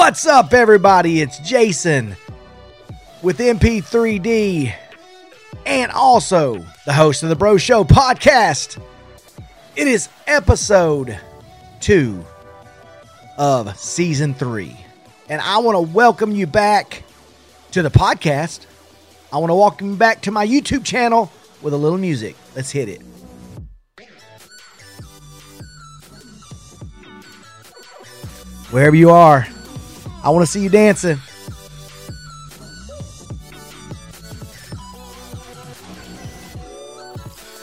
What's 0.00 0.24
up, 0.26 0.54
everybody? 0.54 1.20
It's 1.20 1.38
Jason 1.40 2.16
with 3.20 3.36
NP3D 3.36 4.72
and 5.66 5.92
also 5.92 6.64
the 6.86 6.94
host 6.94 7.22
of 7.22 7.28
the 7.28 7.36
Bro 7.36 7.58
Show 7.58 7.84
podcast. 7.84 8.82
It 9.76 9.86
is 9.86 10.08
episode 10.26 11.20
two 11.80 12.24
of 13.36 13.78
season 13.78 14.32
three, 14.32 14.74
and 15.28 15.42
I 15.42 15.58
want 15.58 15.76
to 15.76 15.92
welcome 15.92 16.34
you 16.34 16.46
back 16.46 17.02
to 17.72 17.82
the 17.82 17.90
podcast. 17.90 18.64
I 19.30 19.36
want 19.36 19.50
to 19.50 19.54
welcome 19.54 19.90
you 19.90 19.96
back 19.96 20.22
to 20.22 20.30
my 20.30 20.46
YouTube 20.46 20.82
channel 20.82 21.30
with 21.60 21.74
a 21.74 21.76
little 21.76 21.98
music. 21.98 22.36
Let's 22.56 22.70
hit 22.70 22.88
it. 22.88 23.02
Wherever 28.70 28.96
you 28.96 29.10
are, 29.10 29.46
I 30.22 30.30
want 30.30 30.44
to 30.44 30.50
see 30.50 30.62
you 30.62 30.68
dancing. 30.68 31.18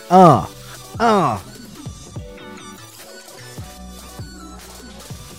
Uh, 0.10 0.48
uh. 1.00 1.40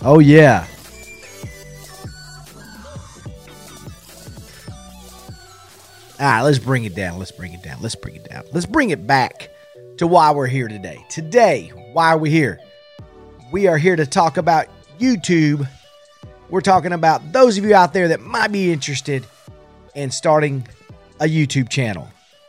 Oh, 0.03 0.21
yeah. 0.21 0.67
All 6.21 6.27
right, 6.27 6.43
let's 6.43 6.59
bring 6.59 6.85
it 6.85 6.95
down. 6.95 7.19
Let's 7.19 7.33
bring 7.33 7.53
it 7.53 7.62
down. 7.62 7.79
Let's 7.81 7.95
bring 7.95 8.17
it 8.17 8.29
down. 8.29 8.45
Let's 8.53 8.67
bring 8.67 8.91
it 8.91 9.07
back 9.07 9.51
to 9.98 10.07
why 10.07 10.31
we're 10.31 10.47
here 10.47 10.69
today. 10.69 11.05
Today, 11.09 11.73
why 11.93 12.09
are 12.11 12.19
we 12.19 12.31
here? 12.31 12.61
We 13.51 13.67
are 13.67 13.79
here 13.79 13.97
to 13.97 14.07
talk 14.07 14.37
about 14.37 14.67
YouTube. 15.01 15.69
We're 16.51 16.63
talking 16.63 16.93
about 16.93 17.33
those 17.33 17.59
of 17.59 17.65
you 17.65 17.75
out 17.75 17.93
there 17.93 18.09
that 18.09 18.21
might 18.21 18.51
be 18.51 18.73
interested 18.73 19.25
in 19.95 20.11
starting 20.11 20.67
a 21.21 21.25
YouTube 21.25 21.69
channel. 21.69 22.09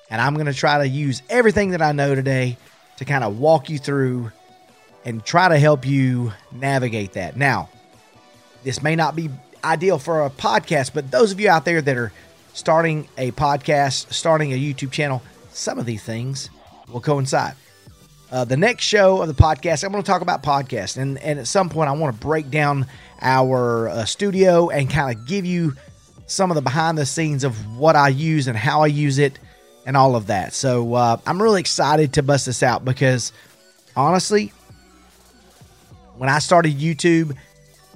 And 0.10 0.22
I'm 0.22 0.36
going 0.36 0.46
to 0.46 0.54
try 0.54 0.78
to 0.78 0.88
use 0.88 1.22
everything 1.30 1.72
that 1.72 1.82
I 1.82 1.92
know 1.92 2.16
today 2.16 2.58
to 2.98 3.06
kind 3.06 3.26
of 3.26 3.40
walk 3.40 3.70
you 3.70 3.78
through 3.78 4.32
and 5.04 5.24
try 5.26 5.50
to 5.50 5.60
help 5.60 5.86
you 5.86 6.32
navigate 6.52 7.14
that. 7.14 7.36
Now, 7.36 7.70
this 8.64 8.82
may 8.82 8.96
not 8.96 9.18
be 9.18 9.30
ideal 9.64 10.00
for 10.00 10.26
a 10.26 10.30
podcast, 10.30 10.94
but 10.94 11.12
those 11.12 11.34
of 11.34 11.40
you 11.42 11.50
out 11.50 11.66
there 11.66 11.82
that 11.82 11.98
are 11.98 12.14
starting 12.54 13.08
a 13.18 13.32
podcast, 13.32 14.14
starting 14.14 14.54
a 14.54 14.58
YouTube 14.58 14.92
channel, 14.92 15.22
some 15.52 15.78
of 15.78 15.86
these 15.86 16.04
things 16.04 16.50
will 16.90 17.02
coincide. 17.02 17.56
Uh, 18.32 18.46
the 18.46 18.58
next 18.58 18.84
show 18.86 19.22
of 19.22 19.28
the 19.28 19.34
podcast, 19.34 19.84
I'm 19.84 19.92
going 19.92 20.04
to 20.04 20.10
talk 20.10 20.22
about 20.22 20.44
podcasts, 20.44 20.98
and 20.98 21.18
and 21.18 21.40
at 21.40 21.48
some 21.48 21.68
point, 21.68 21.90
I 21.90 21.94
want 21.94 22.16
to 22.16 22.22
break 22.22 22.52
down 22.52 22.86
our 23.22 23.90
uh, 23.90 24.06
studio 24.06 24.70
and 24.70 24.90
kind 24.90 25.16
of 25.16 25.26
give 25.26 25.46
you 25.46 25.74
some 26.28 26.52
of 26.52 26.56
the 26.56 26.62
behind 26.62 26.98
the 26.98 27.06
scenes 27.06 27.44
of 27.44 27.78
what 27.78 27.96
I 27.96 28.10
use 28.10 28.48
and 28.48 28.58
how 28.58 28.82
I 28.82 28.88
use 28.88 29.18
it, 29.18 29.40
and 29.86 29.98
all 29.98 30.16
of 30.16 30.28
that. 30.28 30.54
So 30.54 30.94
uh, 30.94 31.18
I'm 31.26 31.42
really 31.42 31.60
excited 31.60 32.14
to 32.14 32.24
bust 32.24 32.46
this 32.46 32.62
out 32.62 32.86
because 32.86 33.34
honestly, 33.96 34.52
when 36.18 36.30
I 36.30 36.40
started 36.40 36.78
YouTube, 36.78 37.36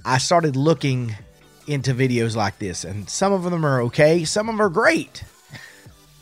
I 0.04 0.18
started 0.18 0.56
looking 0.56 1.16
into 1.68 1.94
videos 1.94 2.36
like 2.36 2.60
this, 2.60 2.84
and 2.84 3.10
some 3.10 3.32
of 3.32 3.44
them 3.44 3.66
are 3.66 3.82
okay, 3.84 4.26
some 4.26 4.50
of 4.50 4.56
them 4.56 4.62
are 4.62 4.70
great, 4.70 5.24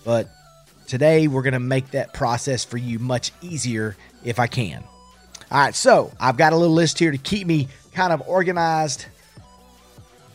but 0.03 0.29
Today, 0.91 1.29
we're 1.29 1.41
going 1.41 1.53
to 1.53 1.59
make 1.61 1.91
that 1.91 2.11
process 2.13 2.65
for 2.65 2.75
you 2.75 2.99
much 2.99 3.31
easier 3.39 3.95
if 4.25 4.39
I 4.39 4.47
can. 4.47 4.83
All 5.49 5.57
right, 5.57 5.73
so 5.73 6.11
I've 6.19 6.35
got 6.35 6.51
a 6.51 6.57
little 6.57 6.75
list 6.75 6.99
here 6.99 7.11
to 7.11 7.17
keep 7.17 7.47
me 7.47 7.69
kind 7.93 8.13
of 8.13 8.21
organized. 8.27 9.05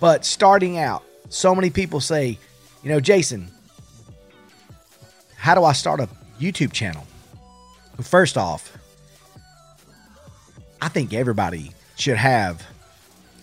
But 0.00 0.24
starting 0.24 0.78
out, 0.78 1.02
so 1.28 1.54
many 1.54 1.70
people 1.70 2.00
say, 2.00 2.38
you 2.82 2.90
know, 2.90 3.00
Jason, 3.00 3.50
how 5.36 5.54
do 5.54 5.64
I 5.64 5.72
start 5.72 6.00
a 6.00 6.08
YouTube 6.38 6.72
channel? 6.72 7.06
First 8.00 8.36
off, 8.36 8.76
I 10.80 10.88
think 10.88 11.14
everybody 11.14 11.72
should 11.96 12.18
have 12.18 12.64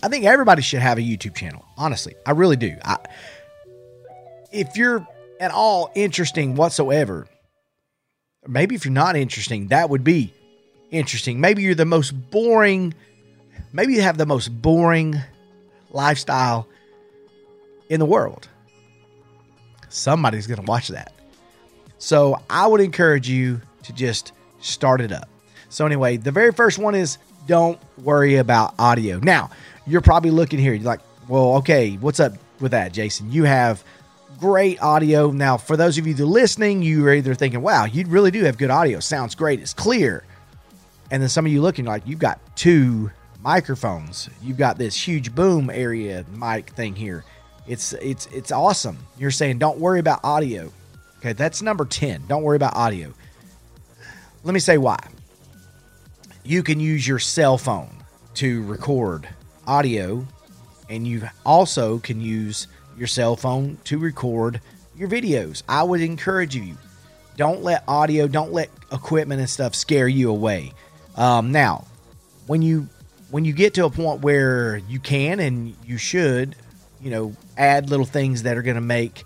I 0.02 0.08
think 0.08 0.26
everybody 0.26 0.60
should 0.60 0.80
have 0.80 0.98
a 0.98 1.00
YouTube 1.00 1.34
channel. 1.34 1.64
Honestly, 1.78 2.14
I 2.26 2.32
really 2.32 2.56
do. 2.56 2.76
I, 2.84 2.98
if 4.52 4.76
you're 4.76 5.06
at 5.40 5.50
all 5.50 5.90
interesting 5.94 6.54
whatsoever. 6.54 7.26
Maybe 8.46 8.74
if 8.74 8.84
you're 8.84 8.92
not 8.92 9.16
interesting, 9.16 9.68
that 9.68 9.88
would 9.88 10.04
be 10.04 10.32
interesting. 10.90 11.40
Maybe 11.40 11.62
you're 11.62 11.74
the 11.74 11.84
most 11.84 12.10
boring, 12.30 12.94
maybe 13.74 13.92
you 13.92 14.00
have 14.00 14.16
the 14.16 14.24
most 14.24 14.48
boring 14.62 15.20
lifestyle 15.90 16.66
in 17.90 18.00
the 18.00 18.06
world. 18.06 18.48
Somebody's 19.90 20.46
going 20.46 20.60
to 20.60 20.66
watch 20.66 20.88
that. 20.88 21.12
So 21.98 22.40
I 22.48 22.66
would 22.66 22.80
encourage 22.80 23.28
you 23.28 23.60
to 23.82 23.92
just 23.92 24.32
start 24.60 25.02
it 25.02 25.12
up. 25.12 25.28
So, 25.68 25.84
anyway, 25.84 26.16
the 26.16 26.30
very 26.30 26.52
first 26.52 26.78
one 26.78 26.94
is 26.94 27.18
don't 27.46 27.78
worry 27.98 28.36
about 28.36 28.74
audio. 28.78 29.18
Now, 29.18 29.50
you're 29.86 30.00
probably 30.00 30.30
looking 30.30 30.58
here, 30.58 30.72
you're 30.72 30.84
like, 30.84 31.00
well, 31.28 31.56
okay, 31.56 31.94
what's 31.96 32.20
up 32.20 32.34
with 32.60 32.70
that, 32.72 32.92
Jason? 32.92 33.30
You 33.32 33.44
have 33.44 33.82
great 34.38 34.80
audio. 34.82 35.30
Now, 35.30 35.56
for 35.56 35.76
those 35.76 35.98
of 35.98 36.06
you 36.06 36.14
that 36.14 36.22
are 36.22 36.26
listening, 36.26 36.82
you 36.82 37.06
are 37.06 37.12
either 37.12 37.34
thinking, 37.34 37.60
wow, 37.60 37.86
you 37.86 38.06
really 38.06 38.30
do 38.30 38.44
have 38.44 38.56
good 38.56 38.70
audio. 38.70 39.00
Sounds 39.00 39.34
great. 39.34 39.60
It's 39.60 39.74
clear. 39.74 40.22
And 41.10 41.22
then 41.22 41.28
some 41.28 41.44
of 41.44 41.52
you 41.52 41.60
looking 41.60 41.84
like 41.84 42.02
you've 42.06 42.18
got 42.18 42.38
two 42.56 43.10
microphones. 43.44 44.30
You've 44.42 44.56
got 44.56 44.78
this 44.78 44.96
huge 44.96 45.34
boom 45.34 45.70
area 45.70 46.24
mic 46.34 46.70
thing 46.70 46.96
here. 46.96 47.24
It's 47.66 47.92
it's 47.94 48.26
it's 48.26 48.50
awesome. 48.50 48.98
You're 49.18 49.30
saying 49.30 49.58
don't 49.58 49.78
worry 49.78 50.00
about 50.00 50.20
audio. 50.24 50.72
Okay, 51.18 51.34
that's 51.34 51.62
number 51.62 51.84
10. 51.84 52.24
Don't 52.26 52.42
worry 52.42 52.56
about 52.56 52.74
audio. 52.74 53.12
Let 54.42 54.52
me 54.52 54.60
say 54.60 54.78
why. 54.78 54.98
You 56.42 56.62
can 56.62 56.80
use 56.80 57.06
your 57.06 57.18
cell 57.18 57.56
phone 57.56 57.90
to 58.34 58.64
record 58.64 59.28
audio 59.66 60.26
and 60.90 61.06
you 61.06 61.26
also 61.46 61.98
can 61.98 62.20
use 62.20 62.66
your 62.98 63.06
cell 63.06 63.36
phone 63.36 63.78
to 63.84 63.98
record 63.98 64.60
your 64.96 65.08
videos. 65.08 65.62
I 65.68 65.82
would 65.82 66.00
encourage 66.00 66.54
you 66.54 66.76
don't 67.36 67.62
let 67.62 67.84
audio, 67.88 68.28
don't 68.28 68.52
let 68.52 68.70
equipment 68.92 69.40
and 69.40 69.50
stuff 69.50 69.74
scare 69.74 70.08
you 70.08 70.30
away. 70.30 70.72
Um, 71.16 71.52
now, 71.52 71.86
when 72.46 72.62
you 72.62 72.88
when 73.34 73.44
you 73.44 73.52
get 73.52 73.74
to 73.74 73.84
a 73.84 73.90
point 73.90 74.20
where 74.20 74.76
you 74.88 75.00
can 75.00 75.40
and 75.40 75.74
you 75.84 75.98
should, 75.98 76.54
you 77.00 77.10
know, 77.10 77.34
add 77.58 77.90
little 77.90 78.06
things 78.06 78.44
that 78.44 78.56
are 78.56 78.62
going 78.62 78.76
to 78.76 78.80
make 78.80 79.24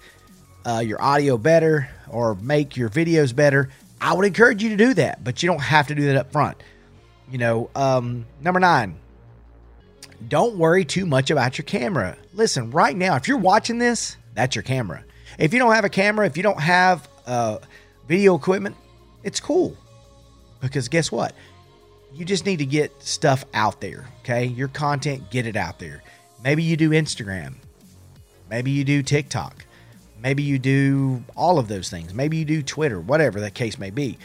uh, 0.64 0.78
your 0.78 0.98
audio 1.02 1.36
better 1.36 1.90
or 2.08 2.34
make 2.36 2.74
your 2.74 2.88
videos 2.88 3.36
better, 3.36 3.68
I 4.00 4.14
would 4.14 4.24
encourage 4.24 4.62
you 4.62 4.70
to 4.70 4.78
do 4.78 4.94
that. 4.94 5.22
But 5.22 5.42
you 5.42 5.46
don't 5.46 5.60
have 5.60 5.88
to 5.88 5.94
do 5.94 6.06
that 6.06 6.16
up 6.16 6.32
front. 6.32 6.56
You 7.30 7.36
know, 7.36 7.68
um, 7.74 8.24
number 8.40 8.58
nine, 8.58 8.98
don't 10.26 10.56
worry 10.56 10.86
too 10.86 11.04
much 11.04 11.30
about 11.30 11.58
your 11.58 11.66
camera. 11.66 12.16
Listen, 12.32 12.70
right 12.70 12.96
now, 12.96 13.16
if 13.16 13.28
you're 13.28 13.36
watching 13.36 13.76
this, 13.76 14.16
that's 14.32 14.56
your 14.56 14.62
camera. 14.62 15.04
If 15.38 15.52
you 15.52 15.58
don't 15.58 15.74
have 15.74 15.84
a 15.84 15.90
camera, 15.90 16.24
if 16.24 16.38
you 16.38 16.42
don't 16.42 16.62
have 16.62 17.06
uh, 17.26 17.58
video 18.06 18.36
equipment, 18.36 18.74
it's 19.22 19.38
cool. 19.38 19.76
Because 20.62 20.88
guess 20.88 21.12
what? 21.12 21.34
You 22.14 22.24
just 22.24 22.46
need 22.46 22.58
to 22.58 22.66
get 22.66 23.02
stuff 23.02 23.44
out 23.54 23.80
there, 23.80 24.06
okay? 24.20 24.46
Your 24.46 24.68
content, 24.68 25.30
get 25.30 25.46
it 25.46 25.56
out 25.56 25.78
there. 25.78 26.02
Maybe 26.42 26.62
you 26.62 26.76
do 26.76 26.90
Instagram. 26.90 27.54
Maybe 28.48 28.70
you 28.70 28.84
do 28.84 29.02
TikTok. 29.02 29.64
Maybe 30.20 30.42
you 30.42 30.58
do 30.58 31.22
all 31.36 31.58
of 31.58 31.68
those 31.68 31.90
things. 31.90 32.12
Maybe 32.12 32.38
you 32.38 32.44
do 32.44 32.62
Twitter, 32.62 32.98
whatever 33.00 33.40
the 33.40 33.50
case 33.50 33.78
may 33.78 33.90
be. 33.90 34.18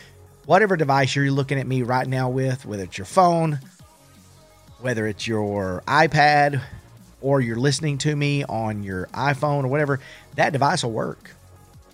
Whatever 0.46 0.76
device 0.76 1.16
you're 1.16 1.32
looking 1.32 1.60
at 1.60 1.68
me 1.68 1.84
right 1.84 2.08
now 2.08 2.30
with, 2.30 2.66
whether 2.66 2.84
it's 2.84 2.98
your 2.98 3.06
phone, 3.06 3.60
whether 4.80 5.08
it's 5.08 5.28
your 5.28 5.84
iPad 5.88 6.62
or 7.22 7.42
you're 7.42 7.58
listening 7.58 7.98
to 8.00 8.16
me 8.16 8.44
on 8.44 8.84
your 8.84 9.08
iPhone 9.08 9.64
or 9.64 9.68
whatever, 9.68 10.00
that 10.36 10.52
device 10.52 10.84
will 10.84 10.92
work. 10.92 11.32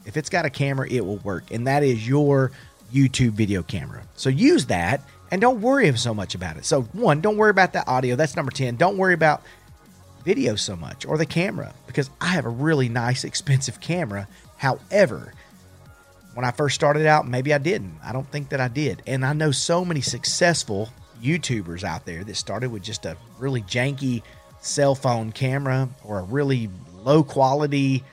If 0.06 0.18
it's 0.18 0.30
got 0.30 0.45
a 0.45 0.50
camera, 0.50 0.89
it 0.89 1.06
will 1.06 1.18
work. 1.18 1.51
And 1.51 1.68
that 1.68 1.83
is 1.83 2.07
your 2.07 2.51
YouTube 2.92 3.31
video 3.31 3.62
camera. 3.62 4.03
So 4.15 4.30
use 4.30 4.65
that 4.68 5.01
and 5.31 5.42
don't 5.42 5.62
worry 5.62 5.96
so 5.98 6.14
much 6.14 6.36
about 6.36 6.58
it. 6.58 6.66
So, 6.66 6.84
one, 6.94 7.22
don't 7.22 7.38
worry 7.38 7.52
about 7.52 7.74
the 7.74 7.88
audio. 7.88 8.16
That's 8.16 8.36
number 8.36 8.52
10. 8.52 8.76
Don't 8.76 8.98
worry 8.98 9.14
about 9.14 9.44
video 10.24 10.56
so 10.56 10.76
much 10.76 11.06
or 11.06 11.18
the 11.18 11.26
camera 11.26 11.74
because 11.88 12.10
I 12.20 12.28
have 12.28 12.46
a 12.46 12.50
really 12.50 12.90
nice, 12.90 13.24
expensive 13.24 13.80
camera. 13.80 14.28
However, 14.58 15.34
when 16.34 16.46
I 16.46 16.52
first 16.52 16.76
started 16.76 17.06
out, 17.06 17.28
maybe 17.28 17.54
I 17.54 17.58
didn't. 17.58 17.98
I 18.04 18.12
don't 18.12 18.30
think 18.31 18.50
that 18.50 18.60
I 18.60 18.68
did. 18.68 19.02
And 19.08 19.26
I 19.26 19.34
know 19.34 19.52
so 19.52 19.84
many 19.84 20.02
successful 20.02 20.90
YouTubers 21.22 21.84
out 21.84 22.06
there 22.06 22.24
that 22.24 22.36
started 22.36 22.72
with 22.72 22.84
just 22.84 23.06
a 23.06 23.18
really 23.40 23.62
janky 23.64 24.22
cell 24.62 24.96
phone 24.96 25.31
camera 25.31 25.90
or 26.04 26.20
a 26.20 26.24
really 26.24 26.70
low 26.94 27.24
quality 27.24 28.04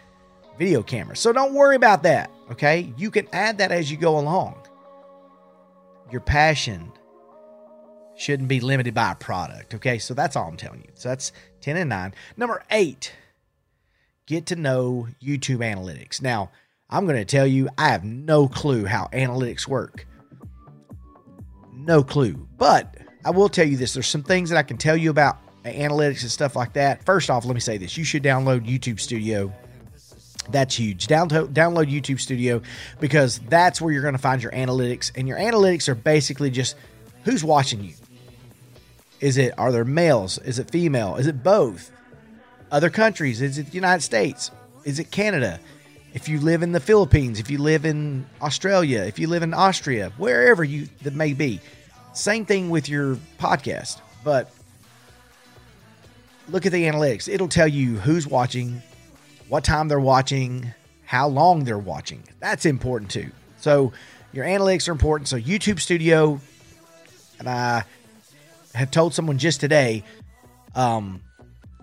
video 0.59 0.83
camera. 0.83 1.17
So 1.17 1.33
don't 1.33 1.55
worry 1.55 1.77
about 1.77 2.03
that, 2.05 2.31
okay? 2.53 2.93
You 2.97 3.11
can 3.11 3.29
add 3.33 3.59
that 3.59 3.73
as 3.73 3.91
you 3.91 3.97
go 3.97 4.19
along. 4.19 4.57
Your 6.11 6.21
passion 6.21 6.93
shouldn't 8.17 8.49
be 8.49 8.61
limited 8.61 8.95
by 8.95 9.13
a 9.13 9.15
product. 9.15 9.75
Okay, 9.75 9.99
so 9.99 10.15
that's 10.15 10.37
all 10.37 10.49
I'm 10.49 10.57
telling 10.57 10.81
you. 10.81 10.91
So 10.95 11.09
that's 11.09 11.33
10 11.61 11.77
and 11.77 11.91
9. 11.91 12.15
Number 12.37 12.63
eight, 12.71 13.13
get 14.27 14.47
to 14.47 14.57
know 14.57 15.09
YouTube 15.23 15.59
analytics. 15.59 16.23
Now, 16.23 16.51
I'm 16.89 17.05
going 17.05 17.19
to 17.19 17.25
tell 17.25 17.47
you, 17.47 17.69
I 17.77 17.89
have 17.89 18.05
no 18.05 18.49
clue 18.49 18.85
how 18.85 19.09
analytics 19.13 19.67
work. 19.67 20.07
No 21.73 22.03
clue. 22.03 22.49
But 22.57 22.97
I 23.25 23.31
will 23.31 23.49
tell 23.49 23.67
you 23.67 23.77
this 23.77 23.95
there's 23.95 24.07
some 24.07 24.23
things 24.23 24.51
that 24.51 24.57
I 24.57 24.63
can 24.63 24.77
tell 24.77 24.97
you 24.97 25.11
about 25.11 25.39
analytics 25.65 26.23
and 26.23 26.31
stuff 26.31 26.57
like 26.57 26.75
that. 26.75 27.05
First 27.05 27.29
off, 27.29 27.45
let 27.45 27.55
me 27.55 27.61
say 27.61 27.77
this 27.77 27.97
you 27.97 28.05
should 28.05 28.23
download 28.23 28.67
YouTube 28.67 29.01
Studio. 29.01 29.53
That's 30.49 30.77
huge. 30.77 31.09
Download, 31.09 31.49
download 31.49 31.91
YouTube 31.91 32.21
Studio 32.21 32.63
because 33.01 33.41
that's 33.41 33.81
where 33.81 33.93
you're 33.93 34.03
going 34.03 34.15
to 34.15 34.19
find 34.19 34.41
your 34.41 34.53
analytics. 34.53 35.11
And 35.17 35.27
your 35.27 35.39
analytics 35.39 35.89
are 35.89 35.97
basically 35.97 36.51
just 36.51 36.77
who's 37.25 37.43
watching 37.43 37.83
you. 37.83 37.95
Is 39.21 39.39
it, 39.39 39.55
are 39.59 39.73
there 39.73 39.85
males? 39.85 40.39
Is 40.39 40.59
it 40.59 40.71
female? 40.71 41.17
Is 41.17 41.27
it 41.27 41.43
both? 41.43 41.91
Other 42.71 42.91
countries? 42.91 43.41
Is 43.41 43.59
it 43.59 43.67
the 43.67 43.75
United 43.75 44.03
States? 44.03 44.51
Is 44.85 44.99
it 44.99 45.11
Canada? 45.11 45.61
If 46.13 46.29
you 46.29 46.41
live 46.41 46.63
in 46.63 46.73
the 46.73 46.81
Philippines, 46.81 47.41
if 47.41 47.51
you 47.51 47.59
live 47.59 47.85
in 47.85 48.27
Australia, 48.41 49.03
if 49.03 49.19
you 49.19 49.29
live 49.29 49.43
in 49.43 49.53
Austria, 49.53 50.13
wherever 50.17 50.65
you 50.65 50.89
that 51.03 51.15
may 51.15 51.33
be, 51.33 51.61
same 52.15 52.47
thing 52.47 52.71
with 52.71 52.89
your 52.89 53.17
podcast. 53.39 54.01
But 54.25 54.51
look 56.49 56.67
at 56.67 56.73
the 56.73 56.85
analytics. 56.85 57.29
It'll 57.33 57.49
tell 57.49 57.69
you 57.69 57.97
who's 57.99 58.27
watching, 58.27 58.83
what 59.49 59.65
time 59.65 59.89
they're 59.89 60.01
watching, 60.01 60.73
how 61.05 61.29
long 61.29 61.65
they're 61.65 61.79
watching. 61.79 62.23
That's 62.41 62.67
important 62.67 63.11
too. 63.11 63.31
So 63.59 63.93
your 64.33 64.45
analytics 64.45 64.89
are 64.89 64.93
important. 64.93 65.29
So 65.29 65.39
YouTube 65.39 65.81
Studio, 65.81 66.41
and 67.39 67.49
I 67.49 67.85
have 68.77 68.91
told 68.91 69.15
someone 69.15 69.39
just 69.39 69.61
today, 69.61 70.05
um, 70.75 71.21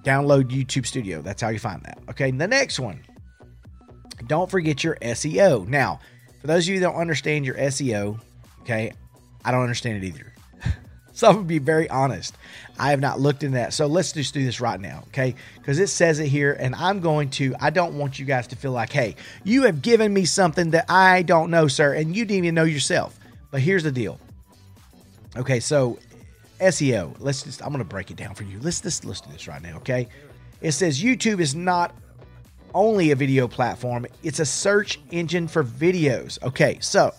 download 0.04 0.50
YouTube 0.50 0.86
Studio. 0.86 1.22
That's 1.22 1.42
how 1.42 1.50
you 1.50 1.60
find 1.60 1.82
that. 1.84 2.00
Okay. 2.10 2.32
The 2.32 2.48
next 2.48 2.80
one 2.80 3.02
don't 4.28 4.50
forget 4.50 4.84
your 4.84 4.96
SEO. 5.02 5.68
Now, 5.68 6.00
for 6.42 6.48
those 6.48 6.68
of 6.68 6.74
you 6.74 6.80
that 6.80 6.88
don't 6.88 6.96
understand 6.96 7.46
your 7.46 7.56
SEO, 7.56 8.20
okay, 8.62 8.94
I 9.44 9.52
don't 9.52 9.62
understand 9.62 10.04
it 10.04 10.08
either. 10.08 10.34
so 11.14 11.28
I'm 11.28 11.36
gonna 11.36 11.46
be 11.46 11.60
very 11.60 11.90
honest. 11.90 12.36
I 12.80 12.90
have 12.92 13.00
not 13.00 13.20
looked 13.20 13.44
into 13.44 13.58
that. 13.58 13.74
So 13.74 13.88
let's 13.88 14.12
just 14.12 14.34
do 14.34 14.44
this 14.44 14.60
right 14.60 14.80
now, 14.80 15.04
okay? 15.08 15.36
Because 15.56 15.80
it 15.80 15.88
says 15.88 16.20
it 16.20 16.28
here, 16.28 16.54
and 16.54 16.74
I'm 16.76 17.02
going 17.02 17.30
to, 17.32 17.56
I 17.60 17.70
don't 17.70 17.98
want 17.98 18.20
you 18.20 18.26
guys 18.26 18.48
to 18.48 18.56
feel 18.56 18.72
like, 18.72 18.92
hey, 18.92 19.16
you 19.44 19.64
have 19.64 19.82
given 19.82 20.14
me 20.14 20.26
something 20.26 20.72
that 20.72 20.86
I 20.90 21.22
don't 21.24 21.52
know, 21.52 21.68
sir, 21.68 21.94
and 21.94 22.16
you 22.16 22.26
didn't 22.26 22.46
even 22.46 22.56
know 22.56 22.64
yourself. 22.64 23.20
But 23.52 23.62
here's 23.62 23.84
the 23.84 23.92
deal. 23.92 24.20
Okay, 25.36 25.60
so 25.60 26.00
SEO. 26.64 27.16
Let's 27.20 27.44
just 27.44 27.64
I'm 27.64 27.72
gonna 27.72 27.84
break 27.84 28.12
it 28.12 28.18
down 28.18 28.36
for 28.36 28.44
you. 28.44 28.60
Let's 28.62 28.82
just 28.82 29.06
let's 29.06 29.22
do 29.22 29.32
this 29.32 29.48
right 29.48 29.62
now, 29.62 29.78
okay? 29.78 30.08
It 30.62 30.72
says 30.72 31.02
YouTube 31.02 31.40
is 31.40 31.56
not 31.56 31.94
only 32.74 33.12
a 33.12 33.16
video 33.16 33.48
platform, 33.48 34.06
it's 34.24 34.40
a 34.40 34.46
search 34.46 35.00
engine 35.12 35.48
for 35.48 35.64
videos. 35.64 36.42
Okay, 36.42 36.78
so 36.82 37.14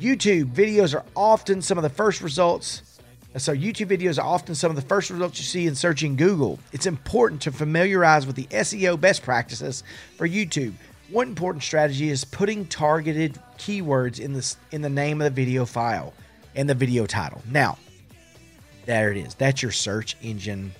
YouTube 0.00 0.52
videos 0.52 0.94
are 0.94 1.04
often 1.14 1.62
some 1.62 1.78
of 1.78 1.82
the 1.82 1.90
first 1.90 2.20
results. 2.20 3.00
Uh, 3.34 3.38
so, 3.38 3.54
YouTube 3.54 3.88
videos 3.88 4.18
are 4.22 4.26
often 4.26 4.54
some 4.54 4.70
of 4.70 4.76
the 4.76 4.82
first 4.82 5.10
results 5.10 5.38
you 5.38 5.44
see 5.44 5.66
in 5.66 5.74
searching 5.74 6.16
Google. 6.16 6.58
It's 6.72 6.86
important 6.86 7.40
to 7.42 7.52
familiarize 7.52 8.26
with 8.26 8.36
the 8.36 8.44
SEO 8.44 9.00
best 9.00 9.22
practices 9.22 9.84
for 10.16 10.28
YouTube. 10.28 10.74
One 11.10 11.28
important 11.28 11.62
strategy 11.62 12.10
is 12.10 12.24
putting 12.24 12.66
targeted 12.66 13.38
keywords 13.58 14.20
in 14.20 14.32
the, 14.32 14.56
in 14.72 14.82
the 14.82 14.90
name 14.90 15.20
of 15.20 15.24
the 15.24 15.30
video 15.30 15.64
file 15.64 16.12
and 16.54 16.68
the 16.68 16.74
video 16.74 17.06
title. 17.06 17.40
Now, 17.50 17.78
there 18.86 19.12
it 19.12 19.18
is. 19.18 19.34
That's 19.34 19.62
your 19.62 19.72
search 19.72 20.16
engine 20.22 20.72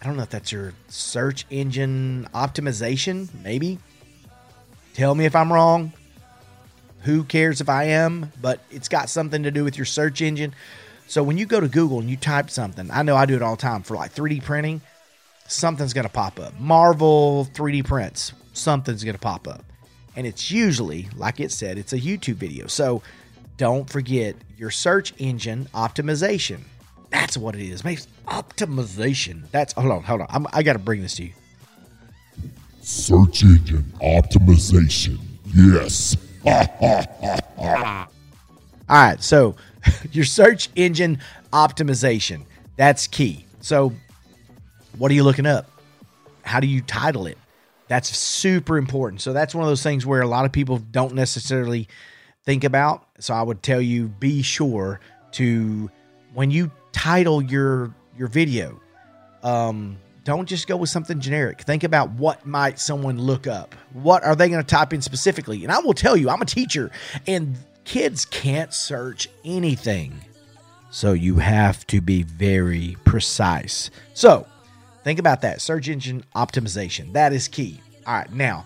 I 0.00 0.08
don't 0.08 0.18
know 0.18 0.22
if 0.22 0.30
that's 0.30 0.52
your 0.52 0.72
search 0.88 1.46
engine 1.50 2.28
optimization, 2.34 3.28
maybe. 3.42 3.78
Tell 4.94 5.14
me 5.14 5.24
if 5.24 5.34
I'm 5.34 5.52
wrong. 5.52 5.92
Who 7.00 7.24
cares 7.24 7.60
if 7.60 7.68
I 7.68 7.84
am? 7.84 8.30
But 8.40 8.60
it's 8.70 8.88
got 8.88 9.08
something 9.08 9.42
to 9.42 9.50
do 9.50 9.64
with 9.64 9.76
your 9.76 9.84
search 9.84 10.22
engine. 10.22 10.54
So 11.06 11.22
when 11.22 11.38
you 11.38 11.46
go 11.46 11.60
to 11.60 11.68
Google 11.68 12.00
and 12.00 12.10
you 12.10 12.16
type 12.16 12.50
something, 12.50 12.90
I 12.90 13.02
know 13.02 13.16
I 13.16 13.26
do 13.26 13.36
it 13.36 13.42
all 13.42 13.56
the 13.56 13.62
time 13.62 13.82
for 13.82 13.96
like 13.96 14.14
3D 14.14 14.44
printing, 14.44 14.80
something's 15.48 15.92
going 15.92 16.06
to 16.06 16.12
pop 16.12 16.38
up. 16.38 16.58
Marvel 16.60 17.48
3D 17.54 17.84
prints, 17.84 18.32
something's 18.52 19.04
going 19.04 19.14
to 19.14 19.20
pop 19.20 19.48
up. 19.48 19.64
And 20.14 20.26
it's 20.26 20.50
usually, 20.50 21.08
like 21.16 21.40
it 21.40 21.52
said, 21.52 21.78
it's 21.78 21.92
a 21.92 21.98
YouTube 21.98 22.36
video. 22.36 22.66
So 22.66 23.02
don't 23.56 23.88
forget 23.88 24.36
your 24.56 24.70
search 24.70 25.14
engine 25.18 25.68
optimization. 25.74 26.60
That's 27.10 27.36
what 27.36 27.54
it 27.54 27.62
is. 27.62 27.84
Makes 27.84 28.08
optimization. 28.26 29.50
That's 29.50 29.72
hold 29.72 29.92
on, 29.92 30.02
hold 30.02 30.22
on. 30.22 30.26
I'm, 30.30 30.46
I 30.52 30.62
got 30.62 30.74
to 30.74 30.78
bring 30.78 31.02
this 31.02 31.14
to 31.16 31.24
you. 31.24 31.32
Search 32.82 33.42
engine 33.42 33.92
optimization. 34.00 35.18
Yes. 35.54 36.16
All 38.88 38.96
right, 38.96 39.20
so 39.20 39.56
your 40.12 40.24
search 40.24 40.68
engine 40.76 41.18
optimization. 41.52 42.42
That's 42.76 43.06
key. 43.06 43.46
So, 43.60 43.92
what 44.98 45.10
are 45.10 45.14
you 45.14 45.24
looking 45.24 45.46
up? 45.46 45.68
How 46.42 46.60
do 46.60 46.66
you 46.66 46.82
title 46.82 47.26
it? 47.26 47.38
That's 47.88 48.16
super 48.16 48.76
important. 48.76 49.22
So, 49.22 49.32
that's 49.32 49.54
one 49.54 49.64
of 49.64 49.70
those 49.70 49.82
things 49.82 50.06
where 50.06 50.20
a 50.20 50.26
lot 50.26 50.44
of 50.44 50.52
people 50.52 50.78
don't 50.78 51.14
necessarily 51.14 51.88
think 52.46 52.64
about. 52.64 53.06
So, 53.18 53.34
I 53.34 53.42
would 53.42 53.62
tell 53.62 53.80
you 53.80 54.08
be 54.08 54.40
sure 54.40 55.00
to, 55.32 55.90
when 56.32 56.50
you 56.50 56.70
title 56.92 57.42
your 57.42 57.94
your 58.16 58.28
video. 58.28 58.80
Um, 59.42 59.98
don't 60.24 60.48
just 60.48 60.66
go 60.66 60.76
with 60.76 60.90
something 60.90 61.20
generic. 61.20 61.60
Think 61.60 61.84
about 61.84 62.10
what 62.12 62.44
might 62.46 62.80
someone 62.80 63.18
look 63.18 63.46
up. 63.46 63.74
What 63.92 64.24
are 64.24 64.34
they 64.34 64.48
going 64.48 64.62
to 64.62 64.66
type 64.66 64.92
in 64.92 65.02
specifically? 65.02 65.62
And 65.62 65.72
I 65.72 65.78
will 65.78 65.92
tell 65.92 66.16
you, 66.16 66.30
I'm 66.30 66.42
a 66.42 66.46
teacher, 66.46 66.90
and 67.26 67.56
kids 67.84 68.24
can't 68.24 68.74
search 68.74 69.28
anything. 69.44 70.20
So 70.90 71.12
you 71.12 71.36
have 71.36 71.86
to 71.88 72.00
be 72.00 72.22
very 72.24 72.96
precise. 73.04 73.90
So 74.14 74.46
think 75.04 75.20
about 75.20 75.42
that. 75.42 75.60
Search 75.60 75.88
engine 75.88 76.24
optimization. 76.34 77.12
That 77.12 77.32
is 77.32 77.46
key. 77.46 77.80
All 78.06 78.14
right, 78.14 78.32
now, 78.32 78.64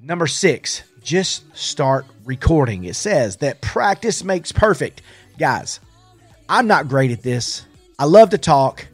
number 0.00 0.26
six, 0.26 0.82
just 1.04 1.56
start 1.56 2.06
recording. 2.24 2.84
It 2.84 2.96
says 2.96 3.36
that 3.36 3.60
practice 3.60 4.24
makes 4.24 4.50
perfect. 4.50 5.02
Guys, 5.38 5.78
I'm 6.48 6.66
not 6.66 6.88
great 6.88 7.10
at 7.10 7.22
this. 7.22 7.64
I 7.98 8.06
love 8.06 8.30
to 8.30 8.38
talk. 8.38 8.86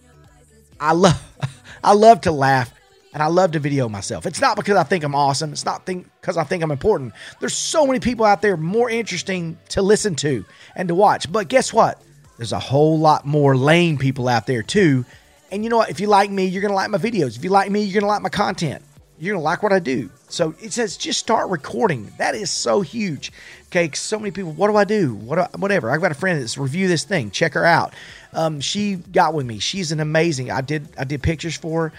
I 0.78 0.92
love 0.92 1.22
I 1.84 1.94
love 1.94 2.20
to 2.22 2.32
laugh 2.32 2.74
and 3.14 3.22
I 3.22 3.26
love 3.26 3.52
to 3.52 3.58
video 3.58 3.88
myself. 3.88 4.26
It's 4.26 4.40
not 4.40 4.56
because 4.56 4.76
I 4.76 4.82
think 4.82 5.04
I'm 5.04 5.14
awesome. 5.14 5.52
It's 5.52 5.64
not 5.64 5.86
because 5.86 6.36
I 6.36 6.44
think 6.44 6.62
I'm 6.62 6.70
important. 6.70 7.14
There's 7.38 7.54
so 7.54 7.86
many 7.86 8.00
people 8.00 8.26
out 8.26 8.42
there 8.42 8.56
more 8.56 8.90
interesting 8.90 9.56
to 9.70 9.80
listen 9.80 10.14
to 10.16 10.44
and 10.76 10.88
to 10.88 10.94
watch. 10.94 11.30
But 11.30 11.48
guess 11.48 11.72
what? 11.72 12.02
There's 12.36 12.52
a 12.52 12.58
whole 12.58 12.98
lot 12.98 13.26
more 13.26 13.56
lame 13.56 13.98
people 13.98 14.28
out 14.28 14.46
there 14.46 14.62
too. 14.62 15.04
And 15.50 15.64
you 15.64 15.70
know 15.70 15.78
what? 15.78 15.90
If 15.90 16.00
you 16.00 16.06
like 16.06 16.30
me, 16.30 16.46
you're 16.46 16.62
gonna 16.62 16.74
like 16.74 16.90
my 16.90 16.98
videos. 16.98 17.36
If 17.36 17.44
you 17.44 17.50
like 17.50 17.70
me, 17.70 17.82
you're 17.82 18.00
gonna 18.00 18.12
like 18.12 18.22
my 18.22 18.28
content. 18.28 18.82
You're 19.20 19.34
gonna 19.34 19.44
like 19.44 19.62
what 19.62 19.72
I 19.72 19.78
do. 19.78 20.08
So 20.28 20.54
it 20.60 20.72
says 20.72 20.96
just 20.96 21.20
start 21.20 21.50
recording. 21.50 22.10
That 22.16 22.34
is 22.34 22.50
so 22.50 22.80
huge. 22.80 23.32
Okay, 23.66 23.90
so 23.92 24.18
many 24.18 24.30
people. 24.30 24.52
What 24.52 24.68
do 24.68 24.76
I 24.76 24.84
do? 24.84 25.14
What 25.14 25.36
do 25.36 25.42
I, 25.42 25.48
whatever. 25.58 25.90
I've 25.90 26.00
got 26.00 26.10
a 26.10 26.14
friend 26.14 26.40
that's 26.40 26.56
review 26.56 26.88
this 26.88 27.04
thing. 27.04 27.30
Check 27.30 27.52
her 27.52 27.64
out. 27.64 27.92
Um, 28.32 28.60
she 28.60 28.96
got 28.96 29.34
with 29.34 29.44
me. 29.44 29.58
She's 29.58 29.92
an 29.92 30.00
amazing. 30.00 30.50
I 30.50 30.62
did 30.62 30.88
I 30.98 31.04
did 31.04 31.22
pictures 31.22 31.54
for 31.54 31.90
her. 31.90 31.92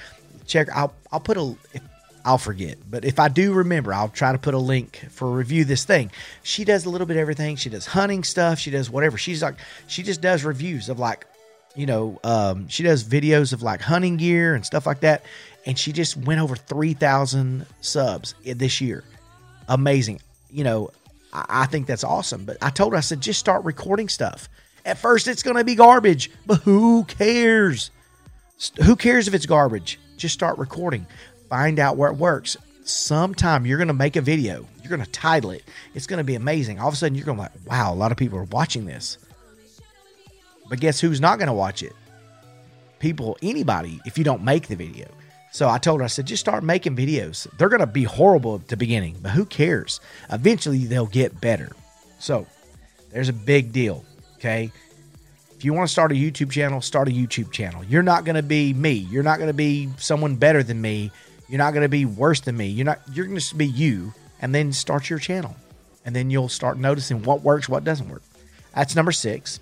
Check. 0.48 0.68
I'll 0.76 0.94
I'll 1.12 1.20
put 1.20 1.38
a. 1.38 1.56
I'll 2.24 2.38
forget, 2.38 2.78
but 2.90 3.04
if 3.04 3.20
I 3.20 3.30
do 3.30 3.54
remember, 3.54 3.94
I'll 3.94 4.10
try 4.10 4.32
to 4.32 4.38
put 4.38 4.54
a 4.54 4.60
link 4.60 5.08
for 5.10 5.30
review 5.32 5.66
this 5.66 5.86
thing. 5.86 6.12
She 6.44 6.64
does 6.64 6.86
a 6.86 6.90
little 6.90 7.08
bit 7.08 7.18
of 7.18 7.22
everything. 7.22 7.56
She 7.56 7.70
does 7.70 7.88
hunting 7.88 8.24
stuff. 8.24 8.60
She 8.60 8.70
does 8.70 8.90
whatever. 8.90 9.18
She's 9.18 9.42
like 9.42 9.56
she 9.88 10.04
just 10.04 10.22
does 10.22 10.44
reviews 10.44 10.90
of 10.90 11.00
like, 11.00 11.26
you 11.76 11.88
know, 11.88 12.20
um, 12.24 12.68
she 12.68 12.84
does 12.84 13.04
videos 13.04 13.54
of 13.54 13.64
like 13.64 13.82
hunting 13.82 14.18
gear 14.18 14.54
and 14.54 14.64
stuff 14.64 14.86
like 14.86 15.00
that. 15.00 15.24
And 15.66 15.78
she 15.78 15.92
just 15.92 16.18
went 16.18 16.42
over 16.42 16.56
three 16.56 16.94
thousand 16.94 17.66
subs 17.82 18.34
this 18.44 18.82
year. 18.82 19.04
Amazing. 19.68 20.22
You 20.50 20.64
know, 20.64 20.90
I, 21.32 21.46
I 21.50 21.66
think 21.68 21.88
that's 21.88 22.04
awesome. 22.04 22.46
But 22.46 22.58
I 22.62 22.70
told 22.70 22.94
her 22.94 22.98
I 22.98 23.02
said 23.02 23.22
just 23.22 23.40
start 23.40 23.64
recording 23.64 24.10
stuff. 24.10 24.50
At 24.86 24.98
first, 24.98 25.28
it's 25.28 25.44
going 25.44 25.58
to 25.58 25.64
be 25.64 25.76
garbage, 25.76 26.32
but 26.48 26.62
who 26.64 27.04
cares? 27.04 27.92
Who 28.84 28.96
cares 28.96 29.28
if 29.28 29.36
it's 29.36 29.46
garbage? 29.46 30.00
Just 30.18 30.34
start 30.34 30.58
recording. 30.58 31.06
Find 31.50 31.80
out 31.80 31.98
where 31.98 32.10
it 32.10 32.18
works. 32.18 32.58
Sometime 32.84 33.66
you're 33.66 33.78
going 33.78 33.88
to 33.90 33.94
make 33.94 34.16
a 34.16 34.22
video. 34.22 34.66
You're 34.82 34.90
going 34.90 35.06
to 35.06 35.12
title 35.12 35.52
it. 35.52 35.64
It's 35.94 36.08
going 36.08 36.18
to 36.18 36.24
be 36.24 36.34
amazing. 36.34 36.80
All 36.80 36.88
of 36.88 36.96
a 36.96 36.98
sudden, 36.98 37.16
you're 37.16 37.26
going 37.26 37.38
to 37.38 37.44
be 37.44 37.50
like, 37.60 37.70
wow, 37.70 37.94
a 37.94 37.96
lot 37.96 38.12
of 38.12 38.18
people 38.18 38.40
are 38.40 38.46
watching 38.46 38.86
this. 38.86 39.20
But 40.68 40.80
guess 40.80 41.00
who's 41.00 41.22
not 41.22 41.38
going 41.38 41.48
to 41.48 41.54
watch 41.54 41.84
it? 41.84 41.94
People, 42.98 43.38
anybody, 43.44 44.02
if 44.06 44.18
you 44.18 44.24
don't 44.24 44.44
make 44.44 44.68
the 44.68 44.76
video. 44.76 45.08
So 45.52 45.68
I 45.68 45.78
told 45.78 46.00
her, 46.00 46.06
I 46.06 46.08
said, 46.08 46.28
just 46.28 46.40
start 46.40 46.64
making 46.64 46.96
videos. 46.96 47.46
They're 47.58 47.70
going 47.70 47.82
to 47.82 47.86
be 47.86 48.04
horrible 48.04 48.56
at 48.56 48.70
the 48.70 48.78
beginning, 48.78 49.18
but 49.22 49.32
who 49.32 49.46
cares? 49.46 50.00
Eventually, 50.32 50.86
they'll 50.86 51.06
get 51.06 51.42
better. 51.42 51.74
So 52.20 52.48
there's 53.12 53.28
a 53.28 53.34
big 53.34 53.74
deal. 53.74 54.06
Okay. 54.36 54.72
If 55.52 55.66
you 55.66 55.74
want 55.74 55.88
to 55.88 55.92
start 55.92 56.12
a 56.12 56.16
YouTube 56.16 56.52
channel, 56.52 56.82
start 56.82 57.10
a 57.10 57.12
YouTube 57.12 57.52
channel. 57.52 57.84
You're 57.84 58.02
not 58.02 58.24
going 58.24 58.38
to 58.38 58.44
be 58.44 58.74
me. 58.74 58.94
You're 58.94 59.24
not 59.24 59.38
going 59.38 59.50
to 59.50 59.54
be 59.54 59.90
someone 59.98 60.38
better 60.38 60.64
than 60.64 60.82
me. 60.82 61.12
You're 61.50 61.60
not 61.60 61.72
going 61.72 61.84
to 61.84 61.90
be 61.90 62.06
worse 62.06 62.40
than 62.40 62.56
me. 62.56 62.68
You're 62.68 62.86
not 62.86 63.00
you're 63.12 63.26
going 63.26 63.36
to 63.36 63.42
just 63.42 63.58
be 63.58 63.68
you 63.68 64.14
and 64.42 64.56
then 64.56 64.72
start 64.72 65.10
your 65.10 65.20
channel. 65.20 65.56
And 66.06 66.16
then 66.16 66.32
you'll 66.32 66.50
start 66.50 66.80
noticing 66.80 67.24
what 67.24 67.44
works, 67.44 67.70
what 67.70 67.84
doesn't 67.84 68.10
work. 68.10 68.24
That's 68.74 68.96
number 68.96 69.12
6. 69.12 69.60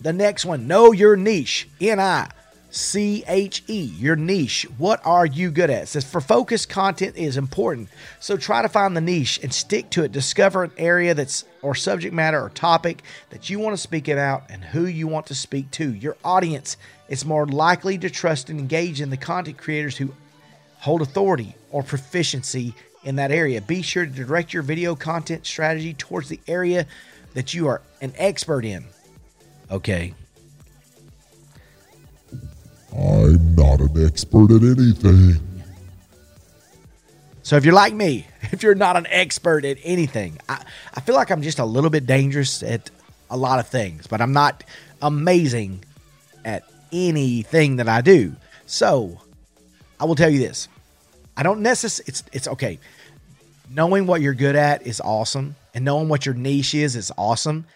The 0.00 0.12
next 0.12 0.44
one, 0.44 0.66
know 0.66 0.92
your 0.92 1.14
niche. 1.14 1.68
N 1.80 2.00
I 2.00 2.30
C 2.70 3.24
H 3.26 3.62
E, 3.66 3.80
your 3.80 4.16
niche. 4.16 4.66
What 4.76 5.00
are 5.04 5.24
you 5.24 5.50
good 5.50 5.70
at? 5.70 5.84
It 5.84 5.86
says 5.86 6.04
for 6.04 6.20
focused 6.20 6.68
content 6.68 7.16
is 7.16 7.36
important. 7.36 7.88
So 8.20 8.36
try 8.36 8.60
to 8.60 8.68
find 8.68 8.96
the 8.96 9.00
niche 9.00 9.40
and 9.42 9.52
stick 9.52 9.88
to 9.90 10.04
it. 10.04 10.12
Discover 10.12 10.64
an 10.64 10.72
area 10.76 11.14
that's 11.14 11.44
or 11.62 11.74
subject 11.74 12.14
matter 12.14 12.40
or 12.40 12.50
topic 12.50 13.02
that 13.30 13.48
you 13.48 13.58
want 13.58 13.74
to 13.74 13.82
speak 13.82 14.08
about 14.08 14.44
and 14.50 14.62
who 14.62 14.86
you 14.86 15.08
want 15.08 15.26
to 15.26 15.34
speak 15.34 15.70
to. 15.72 15.94
Your 15.94 16.16
audience 16.24 16.76
is 17.08 17.24
more 17.24 17.46
likely 17.46 17.96
to 17.98 18.10
trust 18.10 18.50
and 18.50 18.60
engage 18.60 19.00
in 19.00 19.10
the 19.10 19.16
content 19.16 19.56
creators 19.56 19.96
who 19.96 20.12
hold 20.76 21.00
authority 21.00 21.56
or 21.70 21.82
proficiency 21.82 22.74
in 23.02 23.16
that 23.16 23.32
area. 23.32 23.62
Be 23.62 23.80
sure 23.80 24.04
to 24.04 24.12
direct 24.12 24.52
your 24.52 24.62
video 24.62 24.94
content 24.94 25.46
strategy 25.46 25.94
towards 25.94 26.28
the 26.28 26.40
area 26.46 26.86
that 27.34 27.54
you 27.54 27.66
are 27.66 27.80
an 28.00 28.12
expert 28.16 28.64
in. 28.64 28.84
Okay, 29.70 30.14
I'm 32.96 33.54
not 33.54 33.80
an 33.80 34.04
expert 34.04 34.50
at 34.50 34.62
anything. 34.62 35.40
So 37.42 37.56
if 37.56 37.64
you're 37.64 37.74
like 37.74 37.94
me, 37.94 38.26
if 38.52 38.62
you're 38.62 38.74
not 38.74 38.96
an 38.96 39.06
expert 39.08 39.64
at 39.64 39.78
anything, 39.82 40.38
I, 40.48 40.62
I 40.94 41.00
feel 41.00 41.14
like 41.14 41.30
I'm 41.30 41.42
just 41.42 41.58
a 41.58 41.64
little 41.64 41.90
bit 41.90 42.06
dangerous 42.06 42.62
at 42.62 42.90
a 43.30 43.36
lot 43.36 43.58
of 43.58 43.68
things, 43.68 44.06
but 44.06 44.20
I'm 44.20 44.32
not 44.32 44.64
amazing 45.02 45.84
at 46.44 46.64
anything 46.92 47.76
that 47.76 47.88
I 47.88 48.00
do. 48.00 48.34
So 48.66 49.20
I 50.00 50.04
will 50.04 50.14
tell 50.14 50.30
you 50.30 50.38
this. 50.38 50.68
I 51.36 51.42
don't 51.42 51.60
necessarily 51.60 52.08
it's 52.08 52.24
it's 52.32 52.48
okay. 52.48 52.78
Knowing 53.70 54.06
what 54.06 54.20
you're 54.20 54.34
good 54.34 54.56
at 54.56 54.86
is 54.86 55.00
awesome, 55.00 55.54
and 55.74 55.84
knowing 55.84 56.08
what 56.08 56.26
your 56.26 56.34
niche 56.34 56.74
is 56.74 56.96
is 56.96 57.12
awesome. 57.16 57.66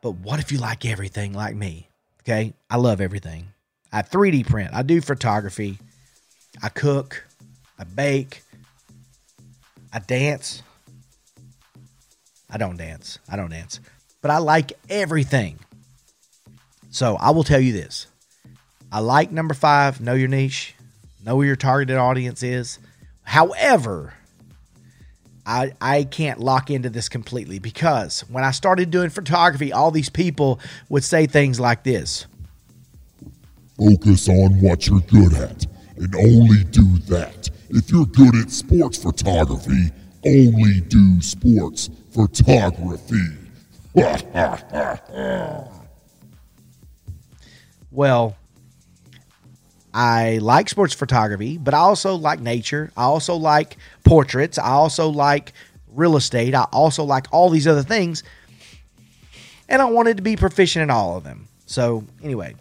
But 0.00 0.12
what 0.16 0.40
if 0.40 0.50
you 0.50 0.58
like 0.58 0.84
everything 0.84 1.32
like 1.32 1.54
me? 1.54 1.88
Okay? 2.20 2.54
I 2.68 2.76
love 2.76 3.00
everything. 3.00 3.52
I 3.92 4.02
3D 4.02 4.46
print. 4.46 4.70
I 4.72 4.82
do 4.82 5.00
photography. 5.00 5.78
I 6.62 6.68
cook. 6.68 7.24
I 7.78 7.84
bake. 7.84 8.42
I 9.92 9.98
dance. 9.98 10.62
I 12.50 12.56
don't 12.56 12.76
dance. 12.76 13.18
I 13.28 13.36
don't 13.36 13.50
dance. 13.50 13.80
But 14.22 14.30
I 14.30 14.38
like 14.38 14.72
everything. 14.88 15.58
So 16.90 17.16
I 17.16 17.30
will 17.30 17.44
tell 17.44 17.60
you 17.60 17.72
this. 17.72 18.06
I 18.90 19.00
like 19.00 19.32
number 19.32 19.54
five, 19.54 20.00
know 20.00 20.14
your 20.14 20.28
niche, 20.28 20.74
know 21.24 21.36
who 21.36 21.42
your 21.42 21.56
targeted 21.56 21.96
audience 21.96 22.42
is. 22.42 22.78
However, 23.22 24.12
I, 25.46 25.72
I 25.80 26.04
can't 26.04 26.40
lock 26.40 26.70
into 26.70 26.90
this 26.90 27.08
completely 27.08 27.58
because 27.58 28.20
when 28.28 28.44
I 28.44 28.50
started 28.50 28.90
doing 28.90 29.10
photography, 29.10 29.72
all 29.72 29.90
these 29.90 30.10
people 30.10 30.60
would 30.88 31.04
say 31.04 31.26
things 31.26 31.58
like 31.58 31.82
this 31.82 32.26
Focus 33.78 34.28
on 34.28 34.60
what 34.60 34.86
you're 34.86 35.00
good 35.00 35.34
at 35.34 35.66
and 35.96 36.14
only 36.14 36.64
do 36.64 36.98
that. 37.08 37.50
If 37.70 37.90
you're 37.90 38.06
good 38.06 38.34
at 38.36 38.50
sports 38.50 38.98
photography, 39.02 39.90
only 40.24 40.80
do 40.88 41.20
sports 41.20 41.90
photography. 42.10 43.38
Well, 47.90 48.38
I 49.92 50.38
like 50.38 50.70
sports 50.70 50.94
photography, 50.94 51.58
but 51.58 51.74
I 51.74 51.78
also 51.78 52.14
like 52.14 52.40
nature. 52.40 52.90
I 52.96 53.02
also 53.02 53.36
like 53.36 53.76
portraits. 54.02 54.56
I 54.56 54.70
also 54.70 55.10
like 55.10 55.52
real 55.88 56.16
estate. 56.16 56.54
I 56.54 56.64
also 56.72 57.04
like 57.04 57.26
all 57.32 57.50
these 57.50 57.66
other 57.66 57.82
things. 57.82 58.22
And 59.68 59.82
I 59.82 59.84
wanted 59.86 60.16
to 60.16 60.22
be 60.22 60.36
proficient 60.36 60.84
in 60.84 60.90
all 60.90 61.18
of 61.18 61.24
them. 61.24 61.48
So, 61.66 62.04
anyway, 62.22 62.54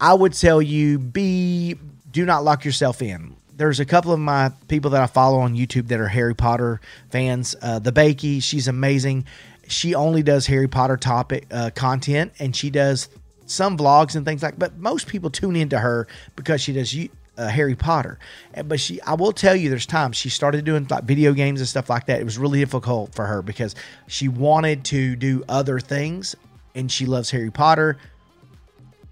I 0.00 0.14
would 0.14 0.32
tell 0.32 0.62
you 0.62 0.98
be 0.98 1.76
do 2.10 2.24
not 2.24 2.42
lock 2.42 2.64
yourself 2.64 3.02
in. 3.02 3.36
There's 3.56 3.78
a 3.78 3.84
couple 3.84 4.12
of 4.12 4.18
my 4.18 4.52
people 4.68 4.90
that 4.92 5.02
I 5.02 5.06
follow 5.06 5.40
on 5.40 5.54
YouTube 5.54 5.88
that 5.88 6.00
are 6.00 6.08
Harry 6.08 6.34
Potter 6.34 6.80
fans. 7.10 7.54
Uh, 7.60 7.78
the 7.78 7.92
Bakey, 7.92 8.42
she's 8.42 8.68
amazing. 8.68 9.26
She 9.68 9.94
only 9.94 10.22
does 10.22 10.46
Harry 10.46 10.66
Potter 10.66 10.96
topic 10.96 11.46
uh, 11.50 11.70
content, 11.74 12.32
and 12.38 12.56
she 12.56 12.70
does 12.70 13.10
some 13.44 13.76
vlogs 13.76 14.16
and 14.16 14.24
things 14.24 14.42
like. 14.42 14.58
But 14.58 14.78
most 14.78 15.06
people 15.06 15.28
tune 15.28 15.56
into 15.56 15.78
her 15.78 16.08
because 16.36 16.62
she 16.62 16.72
does 16.72 16.96
uh, 17.36 17.48
Harry 17.48 17.76
Potter. 17.76 18.18
But 18.64 18.80
she, 18.80 19.00
I 19.02 19.14
will 19.14 19.32
tell 19.32 19.54
you, 19.54 19.68
there's 19.68 19.86
times 19.86 20.16
she 20.16 20.30
started 20.30 20.64
doing 20.64 20.86
like 20.88 21.04
video 21.04 21.34
games 21.34 21.60
and 21.60 21.68
stuff 21.68 21.90
like 21.90 22.06
that. 22.06 22.18
It 22.18 22.24
was 22.24 22.38
really 22.38 22.60
difficult 22.60 23.14
for 23.14 23.26
her 23.26 23.42
because 23.42 23.74
she 24.08 24.28
wanted 24.28 24.84
to 24.86 25.16
do 25.16 25.44
other 25.50 25.80
things, 25.80 26.34
and 26.74 26.90
she 26.90 27.04
loves 27.04 27.30
Harry 27.30 27.50
Potter. 27.50 27.98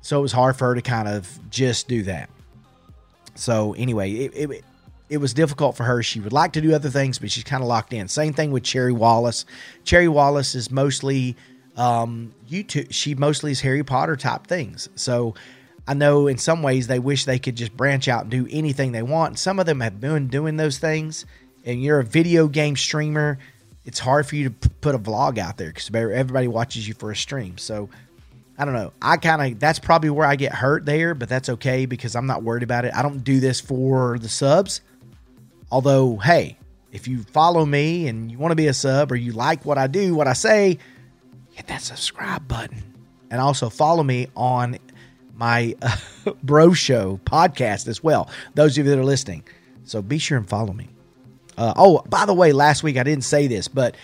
So 0.00 0.18
it 0.18 0.22
was 0.22 0.32
hard 0.32 0.56
for 0.56 0.68
her 0.68 0.74
to 0.74 0.82
kind 0.82 1.08
of 1.08 1.38
just 1.50 1.88
do 1.88 2.02
that. 2.04 2.30
So 3.34 3.74
anyway, 3.74 4.12
it, 4.12 4.50
it, 4.50 4.64
it 5.08 5.18
was 5.18 5.32
difficult 5.32 5.76
for 5.76 5.84
her. 5.84 6.02
She 6.02 6.20
would 6.20 6.32
like 6.32 6.52
to 6.52 6.60
do 6.60 6.74
other 6.74 6.90
things, 6.90 7.18
but 7.18 7.30
she's 7.30 7.44
kind 7.44 7.62
of 7.62 7.68
locked 7.68 7.92
in. 7.92 8.08
Same 8.08 8.32
thing 8.32 8.50
with 8.50 8.62
Cherry 8.62 8.92
Wallace. 8.92 9.44
Cherry 9.84 10.08
Wallace 10.08 10.54
is 10.54 10.70
mostly 10.70 11.36
um, 11.76 12.34
YouTube. 12.50 12.92
She 12.92 13.14
mostly 13.14 13.52
is 13.52 13.60
Harry 13.60 13.84
Potter 13.84 14.16
type 14.16 14.46
things. 14.46 14.88
So 14.96 15.34
I 15.86 15.94
know 15.94 16.26
in 16.26 16.36
some 16.36 16.62
ways 16.62 16.86
they 16.86 16.98
wish 16.98 17.24
they 17.24 17.38
could 17.38 17.56
just 17.56 17.76
branch 17.76 18.08
out 18.08 18.22
and 18.22 18.30
do 18.30 18.46
anything 18.50 18.92
they 18.92 19.02
want. 19.02 19.38
Some 19.38 19.58
of 19.58 19.66
them 19.66 19.80
have 19.80 20.00
been 20.00 20.28
doing 20.28 20.56
those 20.56 20.78
things. 20.78 21.24
And 21.64 21.82
you're 21.82 22.00
a 22.00 22.04
video 22.04 22.48
game 22.48 22.76
streamer. 22.76 23.38
It's 23.84 23.98
hard 23.98 24.26
for 24.26 24.36
you 24.36 24.50
to 24.50 24.68
put 24.68 24.94
a 24.94 24.98
vlog 24.98 25.38
out 25.38 25.56
there 25.56 25.68
because 25.68 25.90
everybody 25.94 26.48
watches 26.48 26.86
you 26.86 26.94
for 26.94 27.10
a 27.10 27.16
stream. 27.16 27.56
So 27.58 27.88
I 28.58 28.64
don't 28.64 28.74
know. 28.74 28.92
I 29.00 29.16
kind 29.16 29.52
of 29.52 29.60
that's 29.60 29.78
probably 29.78 30.10
where 30.10 30.26
I 30.26 30.34
get 30.34 30.52
hurt 30.52 30.84
there, 30.84 31.14
but 31.14 31.28
that's 31.28 31.48
okay 31.48 31.86
because 31.86 32.16
I'm 32.16 32.26
not 32.26 32.42
worried 32.42 32.64
about 32.64 32.84
it. 32.84 32.92
I 32.92 33.02
don't 33.02 33.22
do 33.22 33.38
this 33.38 33.60
for 33.60 34.18
the 34.18 34.28
subs. 34.28 34.80
Although, 35.70 36.16
hey, 36.16 36.58
if 36.90 37.06
you 37.06 37.22
follow 37.22 37.64
me 37.64 38.08
and 38.08 38.30
you 38.32 38.38
want 38.38 38.50
to 38.50 38.56
be 38.56 38.66
a 38.66 38.74
sub 38.74 39.12
or 39.12 39.16
you 39.16 39.32
like 39.32 39.64
what 39.64 39.78
I 39.78 39.86
do, 39.86 40.14
what 40.14 40.26
I 40.26 40.32
say, 40.32 40.78
hit 41.52 41.68
that 41.68 41.82
subscribe 41.82 42.48
button. 42.48 42.82
And 43.30 43.40
also 43.40 43.68
follow 43.68 44.02
me 44.02 44.28
on 44.34 44.78
my 45.36 45.76
uh, 45.82 45.96
Bro 46.42 46.72
Show 46.72 47.20
podcast 47.24 47.86
as 47.86 48.02
well. 48.02 48.28
Those 48.54 48.76
of 48.76 48.86
you 48.86 48.90
that 48.90 48.98
are 48.98 49.04
listening. 49.04 49.44
So 49.84 50.02
be 50.02 50.18
sure 50.18 50.36
and 50.36 50.48
follow 50.48 50.72
me. 50.72 50.88
Uh, 51.56 51.74
oh, 51.76 52.02
by 52.08 52.26
the 52.26 52.34
way, 52.34 52.52
last 52.52 52.82
week 52.82 52.96
I 52.96 53.02
didn't 53.02 53.24
say 53.24 53.46
this, 53.46 53.68
but 53.68 53.96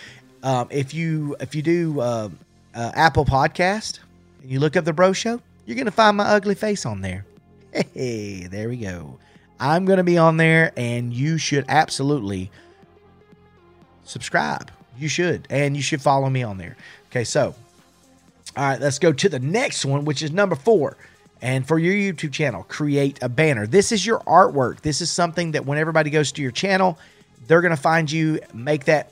um, 0.43 0.69
if 0.71 0.93
you 0.93 1.37
if 1.41 1.55
you 1.55 1.63
do 1.63 2.01
uh, 2.01 2.29
uh 2.75 2.93
Apple 2.95 3.25
Podcast, 3.25 4.01
and 4.45 4.53
you 4.53 4.61
look 4.61 4.77
up 4.77 4.85
the 4.85 4.93
Bro 4.93 5.15
Show, 5.15 5.41
you're 5.65 5.75
going 5.75 5.87
to 5.87 5.91
find 5.91 6.19
my 6.19 6.25
ugly 6.25 6.55
face 6.55 6.85
on 6.85 7.01
there. 7.01 7.25
Hey, 7.73 8.47
there 8.47 8.69
we 8.69 8.77
go. 8.77 9.19
I'm 9.59 9.87
going 9.87 9.97
to 9.97 10.05
be 10.05 10.19
on 10.19 10.37
there, 10.37 10.71
and 10.77 11.15
you 11.15 11.39
should 11.39 11.65
absolutely 11.67 12.51
subscribe. 14.05 14.71
You 14.99 15.09
should, 15.09 15.47
and 15.49 15.75
you 15.75 15.83
should 15.83 16.03
follow 16.03 16.29
me 16.29 16.43
on 16.43 16.59
there. 16.59 16.77
Okay, 17.09 17.25
so, 17.25 17.55
all 18.55 18.65
right, 18.65 18.79
let's 18.79 18.99
go 18.99 19.15
to 19.15 19.29
the 19.31 19.39
next 19.39 19.87
one, 19.87 20.05
which 20.05 20.23
is 20.23 20.31
number 20.31 20.57
four. 20.57 20.99
And 21.41 21.67
for 21.67 21.79
your 21.79 21.95
YouTube 21.95 22.33
channel, 22.33 22.65
create 22.65 23.19
a 23.23 23.31
banner. 23.31 23.67
This 23.67 23.93
is 23.93 24.05
your 24.05 24.21
artwork. 24.21 24.83
This 24.83 25.01
is 25.01 25.11
something 25.11 25.53
that 25.53 25.65
when 25.65 25.79
everybody 25.79 26.11
goes 26.11 26.33
to 26.33 26.43
your 26.43 26.51
channel, 26.51 26.99
they're 27.47 27.63
going 27.63 27.75
to 27.75 27.81
find 27.81 28.13
you, 28.13 28.41
make 28.53 28.85
that 28.85 29.11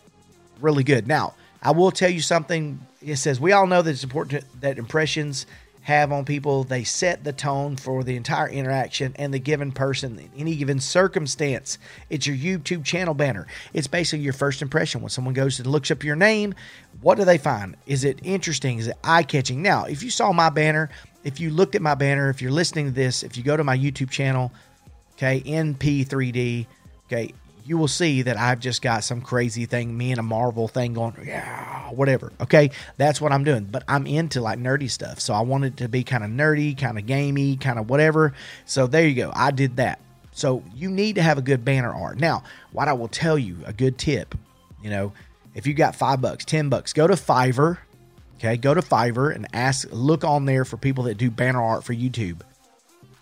really 0.61 0.85
good. 0.85 1.07
Now, 1.07 1.33
I 1.63 1.71
will 1.71 1.93
tell 1.93 2.11
you 2.11 2.21
something. 2.21 2.85
It 3.01 3.17
says 3.17 3.41
we 3.41 3.53
all 3.53 3.67
know 3.67 3.83
that 3.83 3.91
it's 3.91 4.05
important 4.05 4.45
that 4.61 4.79
impressions 4.79 5.47
have 5.83 6.13
on 6.13 6.25
people. 6.25 6.65
They 6.65 6.85
set 6.85 7.25
the 7.25 7.33
tone 7.33 7.77
for 7.77 8.05
the 8.05 8.17
entire 8.17 8.49
interaction 8.49 9.15
and 9.17 9.33
the 9.35 9.39
given 9.39 9.73
person 9.73 10.19
in 10.19 10.31
any 10.37 10.57
given 10.57 10.81
circumstance. 10.81 11.79
It's 12.09 12.27
your 12.27 12.37
youtube 12.37 12.85
channel 12.85 13.15
banner. 13.15 13.47
It's 13.73 13.89
basically 13.89 14.25
your 14.25 14.33
first 14.33 14.63
impression. 14.63 15.03
When 15.03 15.11
someone 15.11 15.35
goes 15.35 15.59
and 15.59 15.69
looks 15.69 15.91
up 15.91 16.05
your 16.05 16.17
name 16.17 16.55
what 17.01 17.17
do 17.17 17.25
they 17.25 17.39
find? 17.39 17.77
Is 17.87 18.05
it 18.05 18.21
interesting? 18.23 18.79
Is 18.79 18.89
it 18.89 18.97
eye-catching? 19.03 19.63
Now 19.63 19.85
if 19.85 20.03
you 20.03 20.11
saw 20.11 20.33
my 20.33 20.51
banner 20.51 20.91
if 21.25 21.41
you 21.41 21.51
looked 21.51 21.75
at 21.75 21.83
my 21.83 21.95
banner 21.95 22.29
if 22.31 22.43
you're 22.43 22.51
listening 22.51 22.87
to 22.87 22.93
this 22.93 23.23
if 23.23 23.37
you 23.37 23.43
go 23.43 23.57
to 23.57 23.65
my 23.65 23.77
youtube 23.77 24.11
channel 24.11 24.53
okay 25.15 25.41
np3d 25.41 26.67
okay 27.07 27.33
you 27.65 27.79
will 27.79 27.89
see 27.89 28.23
that 28.23 28.37
I've 28.37 28.61
just 28.61 28.83
got 28.83 29.05
some 29.05 29.21
crazy 29.21 29.67
thing, 29.67 29.97
me 29.97 30.11
and 30.11 30.19
a 30.19 30.23
Marvel 30.23 30.69
thing 30.69 30.95
going, 30.95 31.15
yeah, 31.25 31.91
whatever. 31.91 32.33
Okay, 32.41 32.71
that's 32.97 33.21
what 33.21 33.33
I'm 33.33 33.45
doing. 33.45 33.65
But 33.65 33.85
I'm 33.89 34.07
into 34.07 34.41
like 34.41 34.59
nerdy 34.59 34.91
stuff. 34.91 35.21
So 35.21 35.35
I 35.35 35.41
wanted 35.41 35.77
to 35.79 35.89
be 35.89 36.05
kind 36.05 36.25
of 36.25 36.31
nerdy, 36.31 36.77
kind 36.77 36.99
of 36.99 37.07
gamey, 37.07 37.57
kind 37.57 37.79
of 37.79 37.89
whatever. 37.89 38.35
So 38.65 38.87
there 38.87 39.07
you 39.07 39.15
go. 39.15 39.33
I 39.35 39.51
did 39.51 39.77
that. 39.77 40.01
So 40.33 40.63
you 40.75 40.91
need 40.91 41.17
to 41.17 41.23
have 41.23 41.39
a 41.39 41.43
good 41.43 41.65
banner 41.65 41.93
art. 41.93 42.19
Now, 42.19 42.43
what 42.73 42.89
I 42.89 42.95
will 42.95 43.09
tell 43.09 43.39
you, 43.39 43.59
a 43.67 43.73
good 43.73 43.99
tip, 43.99 44.35
you 44.83 44.91
know, 44.91 45.13
if 45.55 45.67
you 45.67 45.75
got 45.75 45.95
five 45.95 46.21
bucks, 46.21 46.45
ten 46.45 46.69
bucks, 46.69 46.93
go 46.93 47.07
to 47.07 47.15
Fiverr. 47.15 47.79
Okay, 48.39 48.57
go 48.57 48.75
to 48.75 48.81
Fiverr 48.81 49.33
and 49.33 49.47
ask, 49.53 49.87
look 49.93 50.25
on 50.25 50.47
there 50.47 50.65
for 50.65 50.77
people 50.77 51.05
that 51.05 51.17
do 51.17 51.31
banner 51.31 51.63
art 51.63 51.85
for 51.85 51.95
YouTube. 51.95 52.41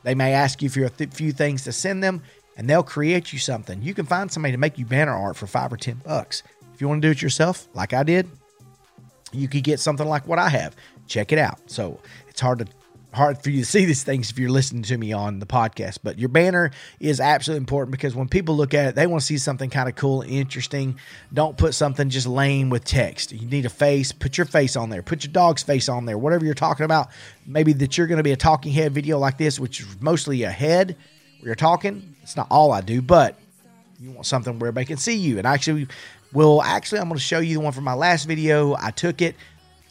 They 0.02 0.14
may 0.14 0.32
ask 0.32 0.62
you 0.62 0.70
for 0.70 0.84
a 0.84 0.88
th- 0.88 1.12
few 1.12 1.32
things 1.32 1.64
to 1.64 1.72
send 1.72 2.02
them, 2.02 2.22
and 2.60 2.68
they'll 2.68 2.82
create 2.82 3.32
you 3.32 3.38
something. 3.38 3.80
You 3.80 3.94
can 3.94 4.04
find 4.04 4.30
somebody 4.30 4.52
to 4.52 4.58
make 4.58 4.76
you 4.76 4.84
banner 4.84 5.14
art 5.14 5.34
for 5.34 5.46
five 5.46 5.72
or 5.72 5.78
ten 5.78 5.94
bucks. 6.04 6.42
If 6.74 6.82
you 6.82 6.88
want 6.88 7.00
to 7.00 7.08
do 7.08 7.12
it 7.12 7.22
yourself, 7.22 7.66
like 7.72 7.94
I 7.94 8.02
did, 8.02 8.28
you 9.32 9.48
could 9.48 9.64
get 9.64 9.80
something 9.80 10.06
like 10.06 10.28
what 10.28 10.38
I 10.38 10.50
have. 10.50 10.76
Check 11.06 11.32
it 11.32 11.38
out. 11.38 11.58
So 11.70 12.00
it's 12.28 12.42
hard 12.42 12.58
to 12.58 12.66
hard 13.14 13.42
for 13.42 13.48
you 13.48 13.60
to 13.60 13.64
see 13.70 13.86
these 13.86 14.02
things 14.02 14.30
if 14.30 14.38
you're 14.38 14.50
listening 14.50 14.82
to 14.82 14.98
me 14.98 15.10
on 15.10 15.38
the 15.38 15.46
podcast. 15.46 16.00
But 16.02 16.18
your 16.18 16.28
banner 16.28 16.70
is 17.00 17.18
absolutely 17.18 17.62
important 17.62 17.92
because 17.92 18.14
when 18.14 18.28
people 18.28 18.54
look 18.58 18.74
at 18.74 18.88
it, 18.88 18.94
they 18.94 19.06
want 19.06 19.22
to 19.22 19.26
see 19.26 19.38
something 19.38 19.70
kind 19.70 19.88
of 19.88 19.94
cool 19.94 20.20
and 20.20 20.30
interesting. 20.30 20.98
Don't 21.32 21.56
put 21.56 21.72
something 21.72 22.10
just 22.10 22.26
lame 22.26 22.68
with 22.68 22.84
text. 22.84 23.32
You 23.32 23.48
need 23.48 23.64
a 23.64 23.70
face. 23.70 24.12
Put 24.12 24.36
your 24.36 24.44
face 24.44 24.76
on 24.76 24.90
there. 24.90 25.02
Put 25.02 25.24
your 25.24 25.32
dog's 25.32 25.62
face 25.62 25.88
on 25.88 26.04
there. 26.04 26.18
Whatever 26.18 26.44
you're 26.44 26.52
talking 26.52 26.84
about. 26.84 27.08
Maybe 27.46 27.72
that 27.72 27.96
you're 27.96 28.06
going 28.06 28.18
to 28.18 28.22
be 28.22 28.32
a 28.32 28.36
talking 28.36 28.70
head 28.70 28.92
video 28.92 29.18
like 29.18 29.38
this, 29.38 29.58
which 29.58 29.80
is 29.80 29.86
mostly 29.98 30.42
a 30.42 30.50
head 30.50 30.98
where 31.40 31.48
you're 31.48 31.54
talking. 31.54 32.14
It's 32.22 32.36
not 32.36 32.46
all 32.50 32.72
I 32.72 32.80
do, 32.80 33.02
but 33.02 33.36
you 33.98 34.10
want 34.10 34.26
something 34.26 34.58
where 34.58 34.68
everybody 34.68 34.86
can 34.86 34.96
see 34.96 35.16
you. 35.16 35.38
And 35.38 35.46
actually, 35.46 35.88
will 36.32 36.62
actually, 36.62 37.00
I'm 37.00 37.08
going 37.08 37.18
to 37.18 37.22
show 37.22 37.40
you 37.40 37.54
the 37.54 37.60
one 37.60 37.72
from 37.72 37.84
my 37.84 37.94
last 37.94 38.24
video. 38.24 38.76
I 38.78 38.90
took 38.90 39.20
it 39.22 39.36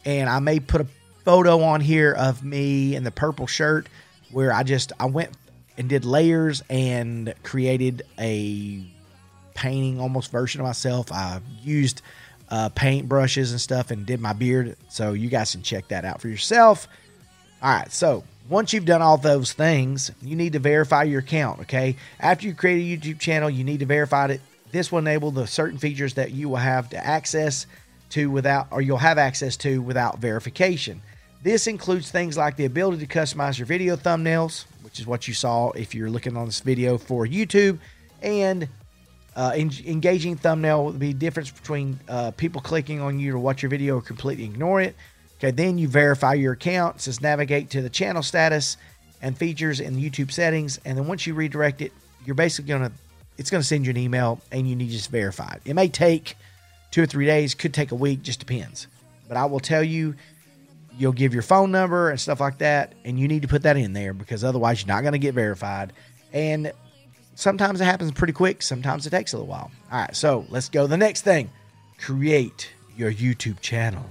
and 0.04 0.28
I 0.28 0.40
may 0.40 0.60
put 0.60 0.80
a 0.80 0.86
photo 1.24 1.62
on 1.62 1.80
here 1.80 2.12
of 2.12 2.42
me 2.42 2.94
in 2.94 3.04
the 3.04 3.10
purple 3.10 3.46
shirt 3.46 3.88
where 4.30 4.52
I 4.52 4.62
just 4.62 4.92
I 4.98 5.06
went 5.06 5.30
and 5.76 5.88
did 5.88 6.04
layers 6.04 6.62
and 6.70 7.34
created 7.42 8.02
a 8.18 8.84
painting 9.54 10.00
almost 10.00 10.30
version 10.30 10.60
of 10.60 10.66
myself. 10.66 11.12
I 11.12 11.40
used 11.62 12.02
uh, 12.48 12.68
paint 12.70 13.08
brushes 13.08 13.52
and 13.52 13.60
stuff 13.60 13.90
and 13.90 14.06
did 14.06 14.20
my 14.20 14.32
beard. 14.32 14.76
So 14.88 15.12
you 15.12 15.28
guys 15.28 15.52
can 15.52 15.62
check 15.62 15.88
that 15.88 16.04
out 16.04 16.20
for 16.20 16.28
yourself. 16.28 16.88
All 17.62 17.72
right, 17.72 17.92
so 17.92 18.24
once 18.50 18.72
you've 18.72 18.84
done 18.84 19.00
all 19.00 19.16
those 19.16 19.52
things, 19.52 20.10
you 20.20 20.34
need 20.34 20.52
to 20.52 20.58
verify 20.58 21.04
your 21.04 21.20
account. 21.20 21.60
Okay, 21.60 21.96
after 22.18 22.46
you 22.46 22.54
create 22.54 22.80
a 22.80 22.98
YouTube 22.98 23.20
channel, 23.20 23.48
you 23.48 23.64
need 23.64 23.80
to 23.80 23.86
verify 23.86 24.26
it. 24.26 24.40
This 24.72 24.92
will 24.92 24.98
enable 24.98 25.30
the 25.30 25.46
certain 25.46 25.78
features 25.78 26.14
that 26.14 26.32
you 26.32 26.48
will 26.48 26.56
have 26.56 26.90
to 26.90 27.06
access 27.06 27.66
to 28.10 28.30
without, 28.30 28.66
or 28.72 28.82
you'll 28.82 28.98
have 28.98 29.18
access 29.18 29.56
to 29.58 29.80
without 29.80 30.18
verification. 30.18 31.00
This 31.42 31.68
includes 31.68 32.10
things 32.10 32.36
like 32.36 32.56
the 32.56 32.66
ability 32.66 33.06
to 33.06 33.18
customize 33.18 33.56
your 33.56 33.66
video 33.66 33.96
thumbnails, 33.96 34.64
which 34.82 34.98
is 34.98 35.06
what 35.06 35.26
you 35.26 35.32
saw 35.32 35.70
if 35.70 35.94
you're 35.94 36.10
looking 36.10 36.36
on 36.36 36.46
this 36.46 36.60
video 36.60 36.98
for 36.98 37.26
YouTube, 37.26 37.78
and 38.20 38.68
uh, 39.36 39.52
en- 39.54 39.70
engaging 39.86 40.36
thumbnail 40.36 40.84
will 40.84 40.92
be 40.92 41.12
difference 41.12 41.50
between 41.50 41.98
uh, 42.08 42.32
people 42.32 42.60
clicking 42.60 43.00
on 43.00 43.20
you 43.20 43.32
to 43.32 43.38
watch 43.38 43.62
your 43.62 43.70
video 43.70 43.98
or 43.98 44.02
completely 44.02 44.44
ignore 44.44 44.80
it. 44.80 44.96
Okay, 45.40 45.50
then 45.50 45.78
you 45.78 45.88
verify 45.88 46.34
your 46.34 46.52
account. 46.52 46.96
It 46.96 47.00
says 47.02 47.22
navigate 47.22 47.70
to 47.70 47.80
the 47.80 47.88
channel 47.88 48.22
status 48.22 48.76
and 49.22 49.36
features 49.36 49.80
in 49.80 49.96
the 49.96 50.10
YouTube 50.10 50.30
settings, 50.30 50.78
and 50.84 50.98
then 50.98 51.06
once 51.06 51.26
you 51.26 51.32
redirect 51.32 51.80
it, 51.80 51.92
you're 52.26 52.34
basically 52.34 52.68
gonna 52.68 52.92
it's 53.38 53.50
gonna 53.50 53.62
send 53.62 53.86
you 53.86 53.90
an 53.90 53.96
email, 53.96 54.38
and 54.52 54.68
you 54.68 54.76
need 54.76 54.88
to 54.88 54.92
just 54.92 55.10
verify 55.10 55.54
it. 55.54 55.62
It 55.64 55.74
may 55.74 55.88
take 55.88 56.36
two 56.90 57.02
or 57.02 57.06
three 57.06 57.24
days, 57.24 57.54
could 57.54 57.72
take 57.72 57.90
a 57.90 57.94
week, 57.94 58.22
just 58.22 58.38
depends. 58.38 58.86
But 59.28 59.38
I 59.38 59.46
will 59.46 59.60
tell 59.60 59.82
you 59.82 60.14
you'll 60.98 61.12
give 61.12 61.32
your 61.32 61.42
phone 61.42 61.70
number 61.70 62.10
and 62.10 62.20
stuff 62.20 62.38
like 62.38 62.58
that, 62.58 62.92
and 63.06 63.18
you 63.18 63.26
need 63.26 63.40
to 63.40 63.48
put 63.48 63.62
that 63.62 63.78
in 63.78 63.94
there 63.94 64.12
because 64.12 64.44
otherwise 64.44 64.82
you're 64.84 64.94
not 64.94 65.10
to 65.10 65.18
get 65.18 65.34
verified. 65.34 65.94
And 66.34 66.72
sometimes 67.34 67.80
it 67.80 67.84
happens 67.84 68.12
pretty 68.12 68.34
quick, 68.34 68.60
sometimes 68.60 69.06
it 69.06 69.10
takes 69.10 69.32
a 69.32 69.38
little 69.38 69.48
while. 69.48 69.70
All 69.90 70.00
right, 70.00 70.14
so 70.14 70.44
let's 70.50 70.68
go. 70.68 70.86
The 70.86 70.98
next 70.98 71.22
thing 71.22 71.48
create 71.96 72.70
your 72.94 73.10
YouTube 73.10 73.60
channel. 73.60 74.04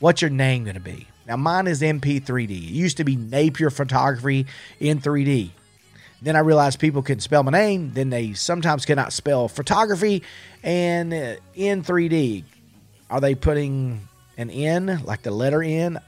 What's 0.00 0.22
your 0.22 0.30
name 0.30 0.64
going 0.64 0.74
to 0.74 0.80
be? 0.80 1.06
Now, 1.26 1.36
mine 1.36 1.66
is 1.66 1.80
NP3D. 1.80 2.50
It 2.50 2.54
used 2.54 2.96
to 2.96 3.04
be 3.04 3.16
Napier 3.16 3.70
Photography 3.70 4.46
in 4.80 5.00
3D. 5.00 5.50
Then 6.22 6.36
I 6.36 6.40
realized 6.40 6.80
people 6.80 7.02
can't 7.02 7.22
spell 7.22 7.42
my 7.42 7.52
name. 7.52 7.92
Then 7.94 8.10
they 8.10 8.32
sometimes 8.32 8.84
cannot 8.84 9.12
spell 9.12 9.48
photography 9.48 10.22
and 10.62 11.14
uh, 11.14 11.36
in 11.54 11.82
3D. 11.82 12.44
Are 13.08 13.20
they 13.20 13.34
putting 13.34 14.08
an 14.40 14.50
N, 14.50 15.02
like 15.04 15.22
the 15.22 15.30
letter 15.30 15.62
N. 15.62 16.00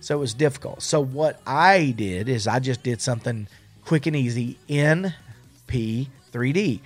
So 0.00 0.16
it 0.16 0.20
was 0.20 0.32
difficult. 0.32 0.80
So 0.82 1.00
what 1.00 1.40
I 1.46 1.92
did 1.96 2.28
is 2.28 2.46
I 2.46 2.60
just 2.60 2.84
did 2.84 3.02
something 3.02 3.48
quick 3.84 4.06
and 4.06 4.14
easy 4.14 4.56
NP3D. 4.68 6.80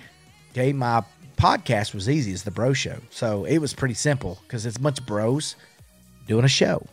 Okay, 0.51 0.73
my 0.73 1.03
podcast 1.37 1.93
was 1.93 2.09
easy. 2.09 2.31
It's 2.31 2.41
the 2.41 2.51
Bro 2.51 2.73
Show. 2.73 2.97
So 3.11 3.45
it 3.45 3.59
was 3.59 3.73
pretty 3.73 3.93
simple 3.93 4.39
because 4.43 4.65
it's 4.65 4.79
much 4.79 5.05
bros 5.05 5.55
doing 6.29 6.45
a 6.45 6.49
show. 6.49 6.85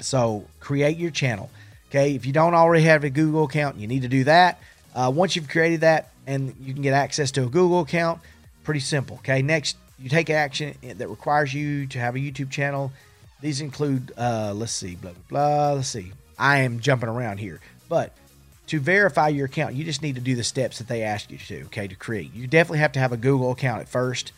So 0.00 0.46
create 0.60 0.96
your 0.96 1.10
channel. 1.10 1.50
Okay, 1.90 2.14
if 2.14 2.24
you 2.24 2.32
don't 2.32 2.54
already 2.54 2.84
have 2.84 3.04
a 3.04 3.10
Google 3.10 3.44
account, 3.44 3.76
you 3.76 3.86
need 3.86 4.02
to 4.02 4.08
do 4.08 4.24
that. 4.24 4.60
Uh, 4.94 5.12
once 5.14 5.36
you've 5.36 5.48
created 5.48 5.82
that 5.82 6.12
and 6.26 6.54
you 6.60 6.72
can 6.72 6.82
get 6.82 6.94
access 6.94 7.30
to 7.32 7.42
a 7.44 7.48
Google 7.48 7.80
account, 7.80 8.20
pretty 8.64 8.80
simple. 8.80 9.16
Okay, 9.16 9.42
next 9.42 9.76
you 9.98 10.08
take 10.08 10.30
action 10.30 10.74
that 10.82 11.08
requires 11.08 11.52
you 11.52 11.86
to 11.88 11.98
have 11.98 12.14
a 12.14 12.18
YouTube 12.18 12.50
channel. 12.50 12.92
These 13.40 13.60
include, 13.60 14.12
uh, 14.16 14.52
let's 14.54 14.72
see, 14.72 14.94
blah, 14.94 15.12
blah, 15.12 15.22
blah. 15.28 15.72
Let's 15.72 15.88
see. 15.88 16.12
I 16.38 16.58
am 16.58 16.80
jumping 16.80 17.08
around 17.08 17.38
here. 17.38 17.60
But 17.88 18.12
to 18.68 18.78
verify 18.78 19.28
your 19.28 19.46
account, 19.46 19.74
you 19.74 19.84
just 19.84 20.02
need 20.02 20.14
to 20.14 20.20
do 20.20 20.36
the 20.36 20.44
steps 20.44 20.78
that 20.78 20.88
they 20.88 21.02
ask 21.02 21.30
you 21.30 21.38
to, 21.38 21.62
okay, 21.64 21.88
to 21.88 21.96
create. 21.96 22.32
You 22.34 22.46
definitely 22.46 22.78
have 22.78 22.92
to 22.92 23.00
have 23.00 23.12
a 23.12 23.16
Google 23.16 23.50
account 23.50 23.80
at 23.80 23.88
first. 23.88 24.32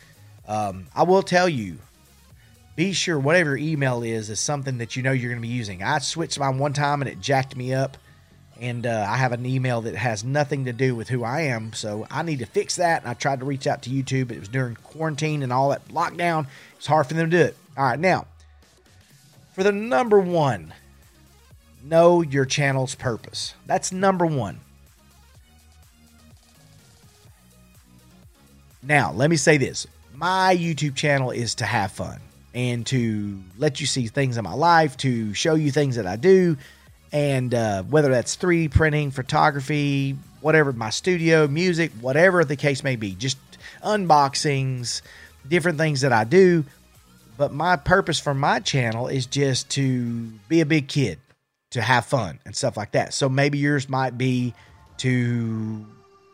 Um, 0.49 0.87
I 0.95 1.03
will 1.03 1.23
tell 1.23 1.49
you, 1.49 1.79
be 2.81 2.95
sure 2.95 3.19
whatever 3.19 3.59
email 3.59 4.03
is 4.03 4.31
is 4.31 4.40
something 4.40 4.79
that 4.79 4.97
you 4.97 5.03
know 5.03 5.12
you're 5.12 5.29
going 5.29 5.43
to 5.43 5.47
be 5.47 5.53
using. 5.53 5.83
I 5.83 5.99
switched 5.99 6.38
mine 6.38 6.57
one 6.57 6.73
time 6.73 7.03
and 7.03 7.11
it 7.11 7.21
jacked 7.21 7.55
me 7.55 7.75
up 7.75 7.99
and 8.59 8.87
uh, 8.87 9.05
I 9.07 9.19
have 9.19 9.33
an 9.33 9.45
email 9.45 9.83
that 9.83 9.95
has 9.95 10.25
nothing 10.25 10.64
to 10.64 10.73
do 10.73 10.95
with 10.95 11.11
who 11.11 11.23
I 11.23 11.43
am. 11.43 11.75
So 11.75 12.07
I 12.11 12.23
need 12.23 12.38
to 12.38 12.47
fix 12.47 12.77
that. 12.77 13.03
And 13.03 13.11
I 13.11 13.12
tried 13.12 13.40
to 13.40 13.45
reach 13.45 13.66
out 13.66 13.83
to 13.83 13.90
YouTube. 13.90 14.29
But 14.29 14.38
it 14.38 14.40
was 14.40 14.49
during 14.49 14.77
quarantine 14.77 15.43
and 15.43 15.53
all 15.53 15.69
that 15.69 15.88
lockdown. 15.88 16.47
It's 16.79 16.87
hard 16.87 17.07
for 17.07 17.12
them 17.12 17.31
to 17.31 17.37
do 17.37 17.45
it. 17.45 17.57
All 17.77 17.85
right, 17.85 18.01
now 18.01 18.27
for 19.53 19.62
the 19.62 19.73
number 19.73 20.19
one, 20.19 20.73
know 21.85 22.23
your 22.23 22.47
channel's 22.47 22.95
purpose. 22.95 23.53
That's 23.66 23.93
number 23.93 24.25
one. 24.25 24.59
Now, 28.83 29.12
let 29.12 29.29
me 29.29 29.37
say 29.37 29.59
this 29.59 29.87
my 30.14 30.57
YouTube 30.59 30.95
channel 30.95 31.31
is 31.31 31.57
to 31.57 31.66
have 31.66 31.93
fun 31.93 32.21
and 32.55 32.87
to 32.87 33.41
let 33.59 33.81
you 33.81 33.87
see 33.87 34.07
things 34.07 34.37
in 34.37 34.45
my 34.45 34.55
life, 34.55 34.97
to 34.99 35.33
show 35.35 35.55
you 35.55 35.71
things 35.71 35.97
that 35.97 36.07
I 36.07 36.17
do, 36.17 36.57
and 37.13 37.55
uh, 37.55 37.83
whether 37.85 38.11
that's 38.11 38.37
3D 38.37 38.71
printing, 38.71 39.11
photography, 39.11 40.17
whatever, 40.41 40.73
my 40.73 40.91
studio, 40.91 41.47
music, 41.47 41.93
whatever 42.01 42.45
the 42.45 42.57
case 42.57 42.83
may 42.83 42.97
be, 42.97 43.15
just 43.15 43.39
unboxings, 43.85 45.03
different 45.49 45.79
things 45.79 46.01
that 46.03 46.13
I 46.13 46.25
do. 46.25 46.65
But 47.37 47.53
my 47.53 47.77
purpose 47.77 48.19
for 48.19 48.35
my 48.35 48.61
channel 48.61 49.09
is 49.09 49.27
just 49.27 49.71
to 49.71 50.27
be 50.49 50.61
a 50.61 50.67
big 50.67 50.89
kid, 50.89 51.19
to 51.71 51.81
have 51.81 52.05
fun 52.05 52.39
and 52.45 52.55
stuff 52.55 52.77
like 52.77 52.93
that. 52.93 53.15
So 53.15 53.29
maybe 53.29 53.59
yours 53.59 53.89
might 53.89 54.19
be 54.19 54.55
to 54.99 55.87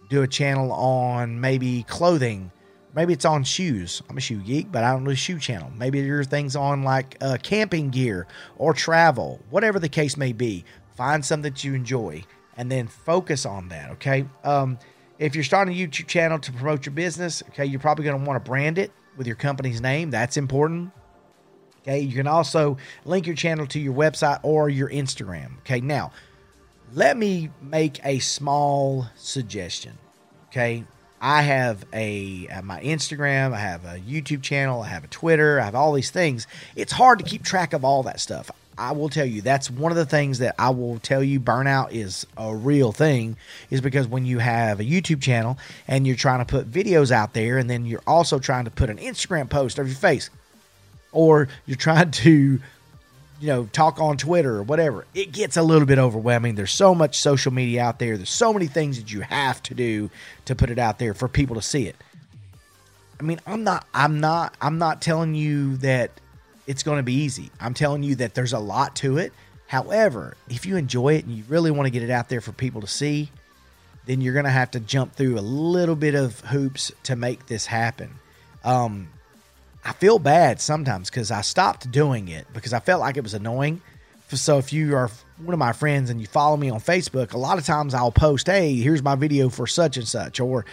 do 0.08 0.22
a 0.22 0.26
channel 0.26 0.72
on 0.72 1.40
maybe 1.40 1.84
clothing. 1.84 2.50
Maybe 2.96 3.12
it's 3.12 3.26
on 3.26 3.44
shoes. 3.44 4.00
I'm 4.08 4.16
a 4.16 4.22
shoe 4.22 4.38
geek, 4.38 4.72
but 4.72 4.82
I 4.82 4.92
don't 4.92 5.04
do 5.04 5.10
a 5.10 5.14
shoe 5.14 5.38
channel. 5.38 5.70
Maybe 5.76 6.00
your 6.00 6.24
things 6.24 6.56
on 6.56 6.82
like 6.82 7.18
uh, 7.20 7.36
camping 7.42 7.90
gear 7.90 8.26
or 8.56 8.72
travel, 8.72 9.38
whatever 9.50 9.78
the 9.78 9.90
case 9.90 10.16
may 10.16 10.32
be. 10.32 10.64
Find 10.96 11.22
something 11.22 11.52
that 11.52 11.62
you 11.62 11.74
enjoy 11.74 12.24
and 12.56 12.72
then 12.72 12.86
focus 12.86 13.44
on 13.44 13.68
that. 13.68 13.90
Okay. 13.92 14.24
Um, 14.44 14.78
if 15.18 15.34
you're 15.34 15.44
starting 15.44 15.74
a 15.74 15.76
YouTube 15.76 16.06
channel 16.06 16.38
to 16.38 16.52
promote 16.52 16.86
your 16.86 16.94
business, 16.94 17.42
okay, 17.50 17.66
you're 17.66 17.80
probably 17.80 18.06
going 18.06 18.18
to 18.18 18.26
want 18.26 18.42
to 18.42 18.48
brand 18.48 18.78
it 18.78 18.92
with 19.18 19.26
your 19.26 19.36
company's 19.36 19.82
name. 19.82 20.10
That's 20.10 20.38
important. 20.38 20.90
Okay. 21.82 22.00
You 22.00 22.14
can 22.14 22.26
also 22.26 22.78
link 23.04 23.26
your 23.26 23.36
channel 23.36 23.66
to 23.66 23.78
your 23.78 23.92
website 23.92 24.40
or 24.42 24.70
your 24.70 24.88
Instagram. 24.88 25.58
Okay. 25.58 25.82
Now, 25.82 26.12
let 26.94 27.18
me 27.18 27.50
make 27.60 28.00
a 28.06 28.20
small 28.20 29.06
suggestion. 29.16 29.98
Okay. 30.46 30.86
I 31.26 31.42
have 31.42 31.84
a 31.92 32.46
uh, 32.46 32.62
my 32.62 32.80
Instagram, 32.82 33.52
I 33.52 33.58
have 33.58 33.84
a 33.84 33.98
YouTube 33.98 34.42
channel, 34.42 34.82
I 34.82 34.86
have 34.86 35.02
a 35.02 35.08
Twitter, 35.08 35.58
I 35.58 35.64
have 35.64 35.74
all 35.74 35.92
these 35.92 36.12
things. 36.12 36.46
It's 36.76 36.92
hard 36.92 37.18
to 37.18 37.24
keep 37.24 37.42
track 37.42 37.72
of 37.72 37.84
all 37.84 38.04
that 38.04 38.20
stuff. 38.20 38.48
I 38.78 38.92
will 38.92 39.08
tell 39.08 39.26
you 39.26 39.42
that's 39.42 39.68
one 39.68 39.90
of 39.90 39.98
the 39.98 40.06
things 40.06 40.38
that 40.38 40.54
I 40.56 40.70
will 40.70 41.00
tell 41.00 41.24
you 41.24 41.40
burnout 41.40 41.90
is 41.90 42.28
a 42.36 42.54
real 42.54 42.92
thing 42.92 43.36
is 43.70 43.80
because 43.80 44.06
when 44.06 44.24
you 44.24 44.38
have 44.38 44.78
a 44.78 44.84
YouTube 44.84 45.20
channel 45.20 45.58
and 45.88 46.06
you're 46.06 46.14
trying 46.14 46.38
to 46.38 46.44
put 46.44 46.70
videos 46.70 47.10
out 47.10 47.34
there 47.34 47.58
and 47.58 47.68
then 47.68 47.86
you're 47.86 48.04
also 48.06 48.38
trying 48.38 48.66
to 48.66 48.70
put 48.70 48.88
an 48.88 48.98
Instagram 48.98 49.50
post 49.50 49.80
of 49.80 49.88
your 49.88 49.96
face 49.96 50.30
or 51.10 51.48
you're 51.66 51.76
trying 51.76 52.12
to 52.12 52.60
you 53.40 53.48
know, 53.48 53.68
talk 53.72 54.00
on 54.00 54.16
Twitter 54.16 54.56
or 54.56 54.62
whatever, 54.62 55.06
it 55.14 55.32
gets 55.32 55.56
a 55.56 55.62
little 55.62 55.86
bit 55.86 55.98
overwhelming. 55.98 56.54
There's 56.54 56.72
so 56.72 56.94
much 56.94 57.18
social 57.18 57.52
media 57.52 57.82
out 57.82 57.98
there. 57.98 58.16
There's 58.16 58.30
so 58.30 58.52
many 58.52 58.66
things 58.66 58.98
that 58.98 59.12
you 59.12 59.20
have 59.20 59.62
to 59.64 59.74
do 59.74 60.10
to 60.46 60.54
put 60.54 60.70
it 60.70 60.78
out 60.78 60.98
there 60.98 61.14
for 61.14 61.28
people 61.28 61.56
to 61.56 61.62
see 61.62 61.86
it. 61.86 61.96
I 63.18 63.22
mean, 63.22 63.40
I'm 63.46 63.64
not 63.64 63.86
I'm 63.94 64.20
not 64.20 64.56
I'm 64.60 64.78
not 64.78 65.00
telling 65.00 65.34
you 65.34 65.76
that 65.78 66.10
it's 66.66 66.82
going 66.82 66.98
to 66.98 67.02
be 67.02 67.14
easy. 67.14 67.50
I'm 67.60 67.74
telling 67.74 68.02
you 68.02 68.16
that 68.16 68.34
there's 68.34 68.52
a 68.52 68.58
lot 68.58 68.96
to 68.96 69.18
it. 69.18 69.32
However, 69.66 70.36
if 70.48 70.66
you 70.66 70.76
enjoy 70.76 71.14
it 71.14 71.24
and 71.24 71.34
you 71.34 71.44
really 71.48 71.70
want 71.70 71.86
to 71.86 71.90
get 71.90 72.02
it 72.02 72.10
out 72.10 72.28
there 72.28 72.40
for 72.40 72.52
people 72.52 72.80
to 72.82 72.86
see, 72.86 73.30
then 74.06 74.20
you're 74.20 74.34
going 74.34 74.44
to 74.44 74.50
have 74.50 74.70
to 74.72 74.80
jump 74.80 75.14
through 75.14 75.38
a 75.38 75.40
little 75.40 75.96
bit 75.96 76.14
of 76.14 76.40
hoops 76.40 76.92
to 77.04 77.16
make 77.16 77.46
this 77.46 77.66
happen. 77.66 78.10
Um, 78.64 79.08
I 79.86 79.92
feel 79.92 80.18
bad 80.18 80.60
sometimes 80.60 81.08
because 81.08 81.30
I 81.30 81.42
stopped 81.42 81.88
doing 81.92 82.26
it 82.26 82.46
because 82.52 82.72
I 82.72 82.80
felt 82.80 83.00
like 83.00 83.16
it 83.16 83.22
was 83.22 83.34
annoying. 83.34 83.80
So 84.28 84.58
if 84.58 84.72
you 84.72 84.96
are 84.96 85.08
one 85.38 85.54
of 85.54 85.60
my 85.60 85.72
friends 85.72 86.10
and 86.10 86.20
you 86.20 86.26
follow 86.26 86.56
me 86.56 86.68
on 86.70 86.80
Facebook, 86.80 87.34
a 87.34 87.38
lot 87.38 87.56
of 87.56 87.64
times 87.64 87.94
I'll 87.94 88.10
post, 88.10 88.48
"Hey, 88.48 88.74
here's 88.74 89.00
my 89.00 89.14
video 89.14 89.48
for 89.48 89.68
such 89.68 89.96
and 89.96 90.08
such," 90.08 90.40
or 90.40 90.66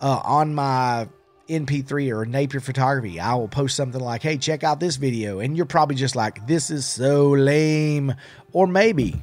uh, 0.00 0.20
on 0.24 0.56
my 0.56 1.08
NP3 1.48 2.10
or 2.10 2.26
Napier 2.26 2.58
Photography, 2.58 3.20
I 3.20 3.34
will 3.36 3.46
post 3.46 3.76
something 3.76 4.00
like, 4.00 4.22
"Hey, 4.22 4.36
check 4.36 4.64
out 4.64 4.80
this 4.80 4.96
video," 4.96 5.38
and 5.38 5.56
you're 5.56 5.64
probably 5.64 5.94
just 5.94 6.16
like, 6.16 6.44
"This 6.48 6.68
is 6.68 6.84
so 6.84 7.30
lame," 7.30 8.12
or 8.52 8.66
maybe 8.66 9.22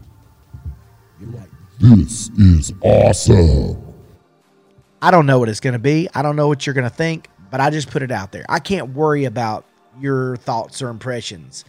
you're 1.19 1.31
like, 1.31 1.49
This 1.79 2.29
is 2.37 2.73
awesome. 2.81 3.81
I 5.01 5.11
don't 5.11 5.25
know 5.25 5.39
what 5.39 5.49
it's 5.49 5.59
going 5.59 5.73
to 5.73 5.79
be. 5.79 6.07
I 6.15 6.21
don't 6.21 6.37
know 6.37 6.47
what 6.47 6.65
you're 6.65 6.73
going 6.73 6.89
to 6.89 6.95
think, 6.95 7.29
but 7.51 7.60
I 7.60 7.69
just 7.69 7.89
put 7.89 8.01
it 8.01 8.12
out 8.12 8.31
there. 8.31 8.45
I 8.49 8.60
can't 8.60 8.89
worry 8.93 9.25
about 9.25 9.65
your 9.99 10.38
thoughts 10.38 10.81
or 10.81 10.89
impressions 10.89 11.65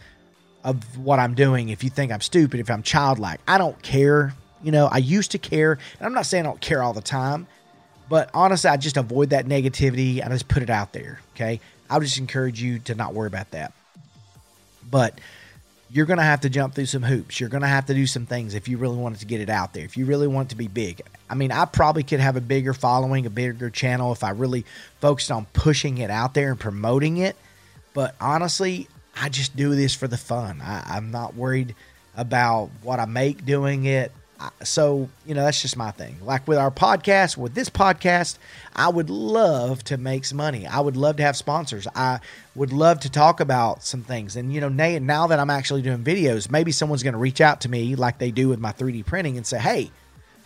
of 0.63 0.97
what 0.97 1.19
I'm 1.19 1.33
doing 1.33 1.69
if 1.69 1.83
you 1.83 1.89
think 1.89 2.11
I'm 2.11 2.21
stupid, 2.21 2.59
if 2.59 2.69
I'm 2.69 2.83
childlike. 2.83 3.39
I 3.47 3.57
don't 3.57 3.81
care. 3.81 4.33
You 4.63 4.71
know, 4.71 4.87
I 4.87 4.97
used 4.97 5.31
to 5.31 5.37
care, 5.37 5.73
and 5.73 6.05
I'm 6.05 6.13
not 6.13 6.25
saying 6.25 6.45
I 6.45 6.49
don't 6.49 6.59
care 6.59 6.81
all 6.81 6.93
the 6.93 7.01
time, 7.01 7.47
but 8.09 8.29
honestly, 8.33 8.69
I 8.69 8.77
just 8.77 8.97
avoid 8.97 9.29
that 9.29 9.45
negativity. 9.45 10.25
I 10.25 10.29
just 10.29 10.47
put 10.47 10.63
it 10.63 10.69
out 10.69 10.93
there. 10.93 11.19
Okay. 11.35 11.59
I 11.89 11.97
would 11.97 12.05
just 12.05 12.17
encourage 12.17 12.61
you 12.61 12.79
to 12.79 12.95
not 12.95 13.13
worry 13.13 13.27
about 13.27 13.51
that. 13.51 13.71
But 14.89 15.19
you're 15.89 16.05
going 16.05 16.17
to 16.17 16.23
have 16.23 16.41
to 16.41 16.49
jump 16.49 16.75
through 16.75 16.85
some 16.85 17.03
hoops. 17.03 17.39
You're 17.39 17.49
going 17.49 17.61
to 17.61 17.67
have 17.67 17.85
to 17.85 17.93
do 17.93 18.05
some 18.05 18.25
things 18.25 18.53
if 18.53 18.67
you 18.67 18.77
really 18.77 18.97
wanted 18.97 19.19
to 19.19 19.25
get 19.25 19.39
it 19.39 19.49
out 19.49 19.73
there. 19.73 19.85
If 19.85 19.95
you 19.95 20.05
really 20.05 20.27
want 20.27 20.49
to 20.49 20.55
be 20.55 20.67
big. 20.67 21.01
I 21.29 21.35
mean, 21.35 21.51
I 21.51 21.65
probably 21.65 22.03
could 22.03 22.19
have 22.19 22.35
a 22.35 22.41
bigger 22.41 22.73
following, 22.73 23.25
a 23.25 23.29
bigger 23.29 23.69
channel 23.69 24.11
if 24.11 24.23
I 24.23 24.31
really 24.31 24.65
focused 24.99 25.31
on 25.31 25.45
pushing 25.53 25.99
it 25.99 26.09
out 26.09 26.33
there 26.33 26.51
and 26.51 26.59
promoting 26.59 27.17
it. 27.17 27.35
But 27.93 28.15
honestly, 28.19 28.87
I 29.15 29.29
just 29.29 29.55
do 29.55 29.75
this 29.75 29.95
for 29.95 30.07
the 30.07 30.17
fun. 30.17 30.61
I, 30.61 30.83
I'm 30.95 31.11
not 31.11 31.35
worried 31.35 31.73
about 32.15 32.69
what 32.81 32.99
I 32.99 33.05
make 33.05 33.45
doing 33.45 33.85
it. 33.85 34.11
So, 34.63 35.09
you 35.25 35.33
know, 35.33 35.43
that's 35.43 35.61
just 35.61 35.75
my 35.77 35.91
thing. 35.91 36.17
Like 36.21 36.47
with 36.47 36.59
our 36.59 36.69
podcast, 36.69 37.37
with 37.37 37.55
this 37.55 37.69
podcast, 37.69 38.37
I 38.75 38.87
would 38.87 39.09
love 39.09 39.83
to 39.85 39.97
make 39.97 40.25
some 40.25 40.37
money. 40.37 40.67
I 40.67 40.79
would 40.79 40.95
love 40.95 41.17
to 41.17 41.23
have 41.23 41.35
sponsors. 41.35 41.87
I 41.95 42.19
would 42.53 42.71
love 42.71 42.99
to 42.99 43.09
talk 43.09 43.39
about 43.39 43.83
some 43.83 44.03
things. 44.03 44.35
And, 44.35 44.53
you 44.53 44.61
know, 44.61 44.69
now 44.69 45.27
that 45.27 45.39
I'm 45.39 45.49
actually 45.49 45.81
doing 45.81 46.03
videos, 46.03 46.51
maybe 46.51 46.71
someone's 46.71 47.01
going 47.01 47.13
to 47.13 47.19
reach 47.19 47.41
out 47.41 47.61
to 47.61 47.69
me 47.69 47.95
like 47.95 48.19
they 48.19 48.29
do 48.29 48.49
with 48.49 48.59
my 48.59 48.71
3D 48.71 49.05
printing 49.05 49.37
and 49.37 49.45
say, 49.45 49.57
hey, 49.57 49.89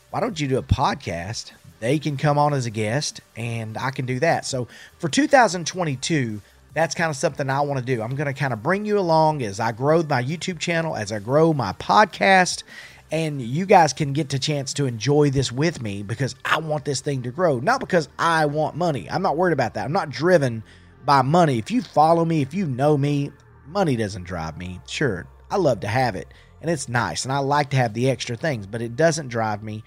why 0.09 0.21
don't 0.21 0.39
you 0.39 0.47
do 0.47 0.57
a 0.57 0.63
podcast? 0.63 1.51
They 1.81 1.99
can 1.99 2.15
come 2.15 2.37
on 2.37 2.53
as 2.53 2.65
a 2.65 2.71
guest 2.71 3.19
and 3.35 3.77
I 3.77 3.91
can 3.91 4.05
do 4.05 4.19
that. 4.19 4.45
So 4.45 4.67
for 4.99 5.09
2022, 5.09 6.41
that's 6.73 6.95
kind 6.95 7.09
of 7.09 7.17
something 7.17 7.49
I 7.49 7.59
want 7.61 7.79
to 7.79 7.85
do. 7.85 8.01
I'm 8.01 8.15
going 8.15 8.33
to 8.33 8.39
kind 8.39 8.53
of 8.53 8.63
bring 8.63 8.85
you 8.85 8.97
along 8.97 9.41
as 9.41 9.59
I 9.59 9.73
grow 9.73 10.03
my 10.03 10.23
YouTube 10.23 10.59
channel, 10.59 10.95
as 10.95 11.11
I 11.11 11.19
grow 11.19 11.51
my 11.51 11.73
podcast, 11.73 12.63
and 13.11 13.41
you 13.41 13.65
guys 13.65 13.93
can 13.93 14.13
get 14.13 14.29
the 14.29 14.39
chance 14.39 14.73
to 14.75 14.85
enjoy 14.85 15.29
this 15.29 15.51
with 15.51 15.81
me 15.81 16.01
because 16.01 16.35
I 16.45 16.59
want 16.59 16.85
this 16.85 17.01
thing 17.01 17.23
to 17.23 17.31
grow, 17.31 17.59
not 17.59 17.79
because 17.79 18.07
I 18.17 18.45
want 18.45 18.75
money. 18.75 19.09
I'm 19.09 19.21
not 19.21 19.37
worried 19.37 19.53
about 19.53 19.73
that. 19.73 19.85
I'm 19.85 19.91
not 19.91 20.09
driven 20.09 20.63
by 21.05 21.21
money. 21.21 21.57
If 21.57 21.71
you 21.71 21.81
follow 21.81 22.23
me, 22.23 22.41
if 22.41 22.53
you 22.53 22.65
know 22.65 22.97
me, 22.97 23.31
money 23.67 23.95
doesn't 23.95 24.23
drive 24.23 24.57
me. 24.57 24.79
Sure, 24.87 25.27
I 25.49 25.57
love 25.57 25.81
to 25.81 25.87
have 25.87 26.15
it 26.15 26.27
and 26.61 26.69
it's 26.69 26.87
nice 26.87 27.25
and 27.25 27.33
I 27.33 27.39
like 27.39 27.71
to 27.71 27.77
have 27.77 27.93
the 27.93 28.09
extra 28.09 28.35
things, 28.35 28.67
but 28.67 28.81
it 28.81 28.95
doesn't 28.95 29.27
drive 29.27 29.63
me. 29.63 29.83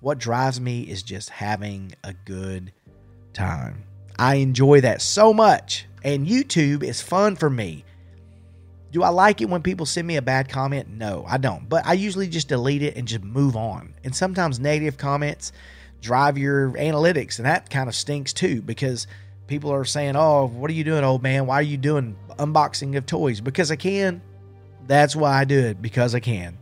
What 0.00 0.18
drives 0.18 0.60
me 0.60 0.82
is 0.82 1.02
just 1.02 1.30
having 1.30 1.92
a 2.04 2.12
good 2.12 2.72
time. 3.32 3.84
I 4.18 4.36
enjoy 4.36 4.82
that 4.82 5.02
so 5.02 5.32
much. 5.32 5.86
And 6.02 6.26
YouTube 6.26 6.82
is 6.82 7.02
fun 7.02 7.36
for 7.36 7.50
me. 7.50 7.84
Do 8.92 9.02
I 9.02 9.08
like 9.10 9.40
it 9.40 9.48
when 9.48 9.62
people 9.62 9.86
send 9.86 10.06
me 10.06 10.16
a 10.16 10.22
bad 10.22 10.48
comment? 10.48 10.88
No, 10.88 11.24
I 11.28 11.38
don't. 11.38 11.68
But 11.68 11.86
I 11.86 11.92
usually 11.92 12.28
just 12.28 12.48
delete 12.48 12.82
it 12.82 12.96
and 12.96 13.06
just 13.06 13.22
move 13.22 13.56
on. 13.56 13.94
And 14.02 14.14
sometimes 14.14 14.58
negative 14.58 14.96
comments 14.96 15.52
drive 16.00 16.38
your 16.38 16.72
analytics, 16.72 17.38
and 17.38 17.46
that 17.46 17.70
kind 17.70 17.88
of 17.88 17.94
stinks 17.94 18.32
too 18.32 18.62
because 18.62 19.06
people 19.46 19.72
are 19.72 19.84
saying, 19.84 20.16
Oh, 20.16 20.46
what 20.46 20.70
are 20.70 20.74
you 20.74 20.84
doing, 20.84 21.04
old 21.04 21.22
man? 21.22 21.46
Why 21.46 21.56
are 21.56 21.62
you 21.62 21.76
doing 21.76 22.16
unboxing 22.38 22.96
of 22.96 23.06
toys? 23.06 23.40
Because 23.40 23.70
I 23.70 23.76
can. 23.76 24.22
That's 24.86 25.14
why 25.14 25.38
I 25.38 25.44
do 25.44 25.58
it, 25.58 25.80
because 25.80 26.14
I 26.14 26.20
can. 26.20 26.58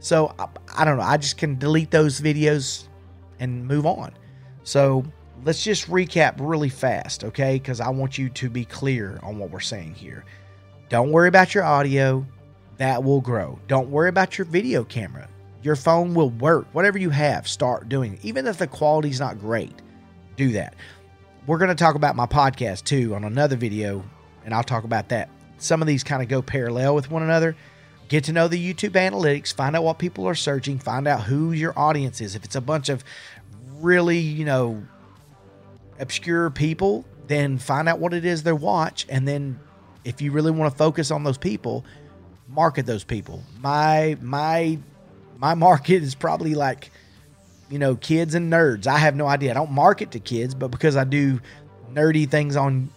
So 0.00 0.34
I, 0.38 0.48
I 0.76 0.84
don't 0.84 0.98
know. 0.98 1.02
I 1.04 1.16
just 1.16 1.38
can 1.38 1.58
delete 1.58 1.90
those 1.90 2.20
videos 2.20 2.88
and 3.38 3.66
move 3.66 3.86
on. 3.86 4.12
So 4.64 5.04
let's 5.44 5.64
just 5.64 5.88
recap 5.88 6.34
really 6.38 6.68
fast, 6.68 7.24
okay? 7.24 7.54
Because 7.54 7.80
I 7.80 7.88
want 7.88 8.18
you 8.18 8.28
to 8.30 8.50
be 8.50 8.64
clear 8.64 9.18
on 9.22 9.38
what 9.38 9.50
we're 9.50 9.60
saying 9.60 9.94
here. 9.94 10.24
Don't 10.90 11.12
worry 11.12 11.28
about 11.28 11.54
your 11.54 11.62
audio, 11.62 12.26
that 12.78 13.04
will 13.04 13.20
grow. 13.20 13.60
Don't 13.68 13.90
worry 13.90 14.08
about 14.08 14.36
your 14.36 14.44
video 14.44 14.82
camera. 14.82 15.28
Your 15.62 15.76
phone 15.76 16.14
will 16.14 16.30
work. 16.30 16.66
Whatever 16.72 16.98
you 16.98 17.10
have, 17.10 17.46
start 17.46 17.88
doing 17.88 18.14
it. 18.14 18.24
Even 18.24 18.44
if 18.48 18.58
the 18.58 18.66
quality's 18.66 19.20
not 19.20 19.38
great, 19.38 19.72
do 20.34 20.50
that. 20.50 20.74
We're 21.46 21.58
going 21.58 21.68
to 21.68 21.76
talk 21.76 21.94
about 21.94 22.16
my 22.16 22.26
podcast 22.26 22.82
too 22.84 23.14
on 23.14 23.22
another 23.22 23.54
video, 23.54 24.04
and 24.44 24.52
I'll 24.52 24.64
talk 24.64 24.82
about 24.82 25.10
that. 25.10 25.28
Some 25.58 25.80
of 25.80 25.86
these 25.86 26.02
kind 26.02 26.22
of 26.22 26.28
go 26.28 26.42
parallel 26.42 26.96
with 26.96 27.08
one 27.08 27.22
another. 27.22 27.54
Get 28.08 28.24
to 28.24 28.32
know 28.32 28.48
the 28.48 28.58
YouTube 28.58 28.94
analytics, 28.94 29.54
find 29.54 29.76
out 29.76 29.84
what 29.84 30.00
people 30.00 30.26
are 30.26 30.34
searching, 30.34 30.80
find 30.80 31.06
out 31.06 31.22
who 31.22 31.52
your 31.52 31.72
audience 31.78 32.20
is. 32.20 32.34
If 32.34 32.44
it's 32.44 32.56
a 32.56 32.60
bunch 32.60 32.88
of 32.88 33.04
really, 33.76 34.18
you 34.18 34.44
know, 34.44 34.82
obscure 36.00 36.50
people, 36.50 37.04
then 37.28 37.58
find 37.58 37.88
out 37.88 38.00
what 38.00 38.12
it 38.12 38.24
is 38.24 38.42
they 38.42 38.52
watch. 38.52 39.06
And 39.08 39.28
then 39.28 39.60
if 40.04 40.22
you 40.22 40.32
really 40.32 40.50
want 40.50 40.72
to 40.72 40.76
focus 40.76 41.10
on 41.10 41.24
those 41.24 41.38
people, 41.38 41.84
market 42.48 42.86
those 42.86 43.04
people. 43.04 43.42
My 43.60 44.16
my 44.20 44.78
my 45.38 45.54
market 45.54 46.02
is 46.02 46.14
probably 46.14 46.54
like, 46.54 46.90
you 47.70 47.78
know, 47.78 47.96
kids 47.96 48.34
and 48.34 48.52
nerds. 48.52 48.86
I 48.86 48.98
have 48.98 49.16
no 49.16 49.26
idea. 49.26 49.50
I 49.50 49.54
don't 49.54 49.72
market 49.72 50.10
to 50.12 50.20
kids, 50.20 50.54
but 50.54 50.68
because 50.68 50.96
I 50.96 51.04
do 51.04 51.40
nerdy 51.92 52.28
things 52.28 52.56
on 52.56 52.90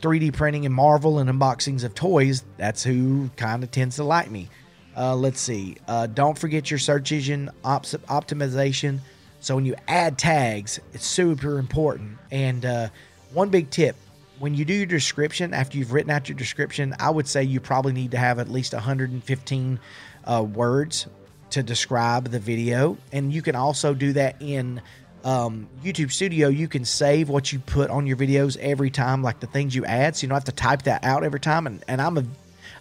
3D 0.00 0.32
printing 0.32 0.64
and 0.66 0.74
Marvel 0.74 1.18
and 1.18 1.28
unboxings 1.28 1.84
of 1.84 1.94
toys, 1.94 2.44
that's 2.56 2.82
who 2.82 3.30
kind 3.36 3.62
of 3.62 3.70
tends 3.70 3.96
to 3.96 4.04
like 4.04 4.30
me. 4.30 4.48
Uh, 4.96 5.14
let's 5.14 5.40
see. 5.40 5.76
Uh, 5.86 6.06
don't 6.06 6.38
forget 6.38 6.70
your 6.70 6.78
search 6.78 7.12
engine 7.12 7.50
ops- 7.64 7.94
optimization. 8.08 9.00
So 9.40 9.54
when 9.54 9.64
you 9.64 9.74
add 9.88 10.18
tags, 10.18 10.80
it's 10.92 11.06
super 11.06 11.58
important. 11.58 12.18
And 12.30 12.64
uh, 12.64 12.88
one 13.32 13.48
big 13.48 13.70
tip 13.70 13.96
when 14.40 14.54
you 14.54 14.64
do 14.64 14.72
your 14.72 14.86
description, 14.86 15.52
after 15.52 15.76
you've 15.76 15.92
written 15.92 16.10
out 16.10 16.30
your 16.30 16.36
description, 16.36 16.96
I 16.98 17.10
would 17.10 17.28
say 17.28 17.44
you 17.44 17.60
probably 17.60 17.92
need 17.92 18.12
to 18.12 18.16
have 18.16 18.38
at 18.38 18.48
least 18.48 18.72
115 18.72 19.80
uh, 20.24 20.42
words 20.42 21.06
to 21.50 21.62
describe 21.62 22.30
the 22.30 22.38
video. 22.38 22.96
And 23.12 23.32
you 23.34 23.42
can 23.42 23.54
also 23.54 23.92
do 23.92 24.14
that 24.14 24.40
in 24.40 24.80
um, 25.24 25.68
YouTube 25.84 26.10
Studio. 26.10 26.48
You 26.48 26.68
can 26.68 26.86
save 26.86 27.28
what 27.28 27.52
you 27.52 27.58
put 27.58 27.90
on 27.90 28.06
your 28.06 28.16
videos 28.16 28.56
every 28.56 28.90
time, 28.90 29.22
like 29.22 29.40
the 29.40 29.46
things 29.46 29.74
you 29.74 29.84
add. 29.84 30.16
So 30.16 30.22
you 30.22 30.28
don't 30.28 30.36
have 30.36 30.44
to 30.44 30.52
type 30.52 30.82
that 30.82 31.04
out 31.04 31.22
every 31.22 31.40
time. 31.40 31.66
And, 31.66 31.84
and 31.86 32.00
I'm 32.00 32.16
a, 32.16 32.24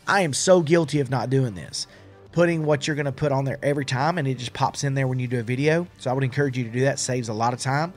I 0.07 0.21
am 0.21 0.31
so 0.31 0.61
guilty 0.61 1.01
of 1.01 1.09
not 1.09 1.29
doing 1.29 1.55
this 1.55 1.87
putting 2.31 2.63
what 2.63 2.85
you're 2.85 2.95
going 2.95 3.07
to 3.07 3.11
put 3.11 3.31
on 3.31 3.43
there 3.43 3.57
every 3.63 3.83
time 3.83 4.19
and 4.19 4.27
it 4.27 4.37
just 4.37 4.53
pops 4.53 4.83
in 4.83 4.93
there 4.93 5.07
when 5.07 5.17
you 5.17 5.27
do 5.27 5.39
a 5.39 5.43
video. 5.43 5.87
So 5.97 6.11
I 6.11 6.13
would 6.13 6.23
encourage 6.23 6.59
you 6.59 6.63
to 6.63 6.69
do 6.69 6.81
that. 6.81 6.99
Saves 6.99 7.27
a 7.27 7.33
lot 7.33 7.53
of 7.53 7.59
time, 7.59 7.91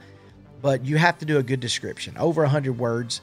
but 0.62 0.86
you 0.86 0.96
have 0.96 1.18
to 1.18 1.26
do 1.26 1.36
a 1.36 1.42
good 1.42 1.60
description, 1.60 2.16
over 2.16 2.40
100 2.40 2.78
words, 2.78 3.20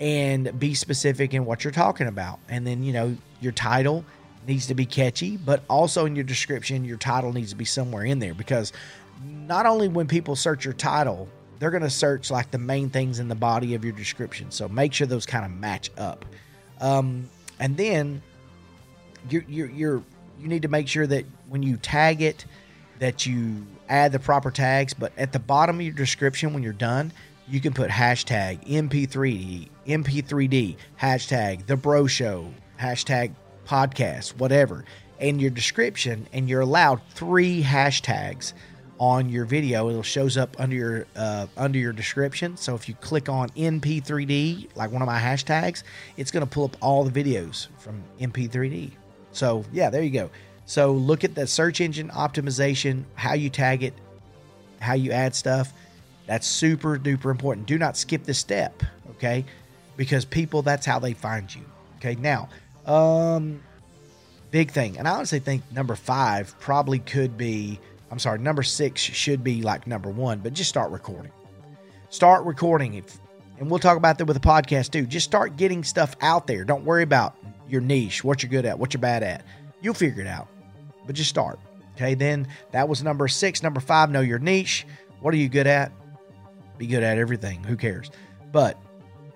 and 0.00 0.58
be 0.58 0.74
specific 0.74 1.34
in 1.34 1.44
what 1.44 1.62
you're 1.62 1.72
talking 1.72 2.06
about. 2.06 2.40
And 2.48 2.66
then, 2.66 2.82
you 2.82 2.92
know, 2.92 3.16
your 3.40 3.52
title 3.52 4.04
needs 4.46 4.66
to 4.66 4.74
be 4.74 4.86
catchy, 4.86 5.36
but 5.36 5.62
also 5.68 6.06
in 6.06 6.16
your 6.16 6.24
description, 6.24 6.84
your 6.84 6.96
title 6.96 7.32
needs 7.32 7.50
to 7.50 7.56
be 7.56 7.66
somewhere 7.66 8.04
in 8.04 8.18
there 8.18 8.34
because 8.34 8.72
not 9.24 9.66
only 9.66 9.88
when 9.88 10.06
people 10.08 10.34
search 10.34 10.64
your 10.64 10.74
title, 10.74 11.28
they're 11.58 11.70
going 11.70 11.82
to 11.82 11.90
search 11.90 12.30
like 12.30 12.50
the 12.50 12.58
main 12.58 12.88
things 12.88 13.18
in 13.18 13.28
the 13.28 13.34
body 13.34 13.74
of 13.74 13.84
your 13.84 13.92
description. 13.92 14.50
So 14.50 14.66
make 14.68 14.94
sure 14.94 15.06
those 15.06 15.26
kind 15.26 15.44
of 15.44 15.50
match 15.50 15.90
up. 15.98 16.24
Um, 16.80 17.28
and 17.58 17.76
then 17.76 18.22
you're, 19.28 19.44
you're, 19.46 19.70
you're 19.70 20.02
you 20.40 20.48
need 20.48 20.62
to 20.62 20.68
make 20.68 20.88
sure 20.88 21.06
that 21.06 21.24
when 21.48 21.62
you 21.62 21.76
tag 21.76 22.22
it 22.22 22.44
that 22.98 23.26
you 23.26 23.66
add 23.88 24.12
the 24.12 24.18
proper 24.18 24.50
tags 24.50 24.94
but 24.94 25.12
at 25.18 25.32
the 25.32 25.38
bottom 25.38 25.76
of 25.76 25.82
your 25.82 25.94
description 25.94 26.54
when 26.54 26.62
you're 26.62 26.72
done 26.72 27.12
you 27.48 27.60
can 27.60 27.74
put 27.74 27.90
hashtag 27.90 28.66
np3d 28.66 29.68
np3d 29.86 30.76
hashtag 31.00 31.66
the 31.66 31.76
bro 31.76 32.06
show 32.06 32.52
hashtag 32.80 33.32
podcast 33.66 34.30
whatever 34.38 34.84
and 35.18 35.40
your 35.40 35.50
description 35.50 36.26
and 36.32 36.48
you're 36.48 36.60
allowed 36.60 37.00
three 37.10 37.62
hashtags 37.62 38.52
on 39.00 39.30
your 39.30 39.46
video. 39.46 39.88
it'll 39.88 40.02
shows 40.02 40.36
up 40.36 40.54
under 40.60 40.76
your 40.76 41.06
uh, 41.16 41.46
under 41.56 41.78
your 41.78 41.92
description. 41.92 42.56
So 42.56 42.74
if 42.74 42.88
you 42.88 42.94
click 42.96 43.28
on 43.28 43.48
NP3D, 43.50 44.76
like 44.76 44.92
one 44.92 45.00
of 45.00 45.06
my 45.06 45.18
hashtags, 45.18 45.82
it's 46.18 46.30
going 46.30 46.46
to 46.46 46.50
pull 46.50 46.64
up 46.64 46.76
all 46.80 47.02
the 47.02 47.24
videos 47.24 47.68
from 47.78 48.04
NP3D. 48.20 48.92
So 49.32 49.64
yeah, 49.72 49.88
there 49.90 50.02
you 50.02 50.10
go. 50.10 50.30
So 50.66 50.92
look 50.92 51.24
at 51.24 51.34
the 51.34 51.46
search 51.46 51.80
engine 51.80 52.10
optimization, 52.10 53.04
how 53.14 53.32
you 53.32 53.48
tag 53.48 53.82
it, 53.82 53.94
how 54.80 54.92
you 54.92 55.10
add 55.10 55.34
stuff. 55.34 55.72
That's 56.26 56.46
super 56.46 56.96
duper 56.96 57.30
important. 57.30 57.66
Do 57.66 57.78
not 57.78 57.96
skip 57.96 58.24
this 58.24 58.38
step, 58.38 58.82
okay? 59.12 59.44
Because 60.00 60.24
people, 60.24 60.62
that's 60.62 60.86
how 60.86 60.98
they 60.98 61.12
find 61.12 61.54
you. 61.54 61.60
Okay, 61.96 62.14
now, 62.14 62.48
um, 62.86 63.60
big 64.50 64.70
thing, 64.70 64.96
and 64.96 65.06
I 65.06 65.10
honestly 65.10 65.40
think 65.40 65.62
number 65.70 65.94
five 65.94 66.58
probably 66.58 67.00
could 67.00 67.36
be. 67.36 67.78
I'm 68.10 68.18
sorry, 68.18 68.38
number 68.38 68.62
six 68.62 69.02
should 69.02 69.44
be 69.44 69.60
like 69.60 69.86
number 69.86 70.08
one, 70.08 70.38
but 70.38 70.54
just 70.54 70.70
start 70.70 70.90
recording. 70.90 71.32
Start 72.08 72.46
recording, 72.46 72.94
if, 72.94 73.18
and 73.58 73.68
we'll 73.68 73.78
talk 73.78 73.98
about 73.98 74.16
that 74.16 74.24
with 74.24 74.40
the 74.40 74.48
podcast 74.48 74.90
too. 74.90 75.04
Just 75.04 75.26
start 75.26 75.58
getting 75.58 75.84
stuff 75.84 76.16
out 76.22 76.46
there. 76.46 76.64
Don't 76.64 76.86
worry 76.86 77.02
about 77.02 77.36
your 77.68 77.82
niche, 77.82 78.24
what 78.24 78.42
you're 78.42 78.48
good 78.48 78.64
at, 78.64 78.78
what 78.78 78.94
you're 78.94 79.02
bad 79.02 79.22
at. 79.22 79.44
You'll 79.82 79.92
figure 79.92 80.22
it 80.22 80.26
out, 80.26 80.48
but 81.06 81.14
just 81.14 81.28
start. 81.28 81.60
Okay, 81.96 82.14
then 82.14 82.48
that 82.70 82.88
was 82.88 83.02
number 83.02 83.28
six. 83.28 83.62
Number 83.62 83.80
five, 83.80 84.10
know 84.10 84.22
your 84.22 84.38
niche. 84.38 84.86
What 85.20 85.34
are 85.34 85.36
you 85.36 85.50
good 85.50 85.66
at? 85.66 85.92
Be 86.78 86.86
good 86.86 87.02
at 87.02 87.18
everything. 87.18 87.62
Who 87.64 87.76
cares? 87.76 88.10
But 88.50 88.78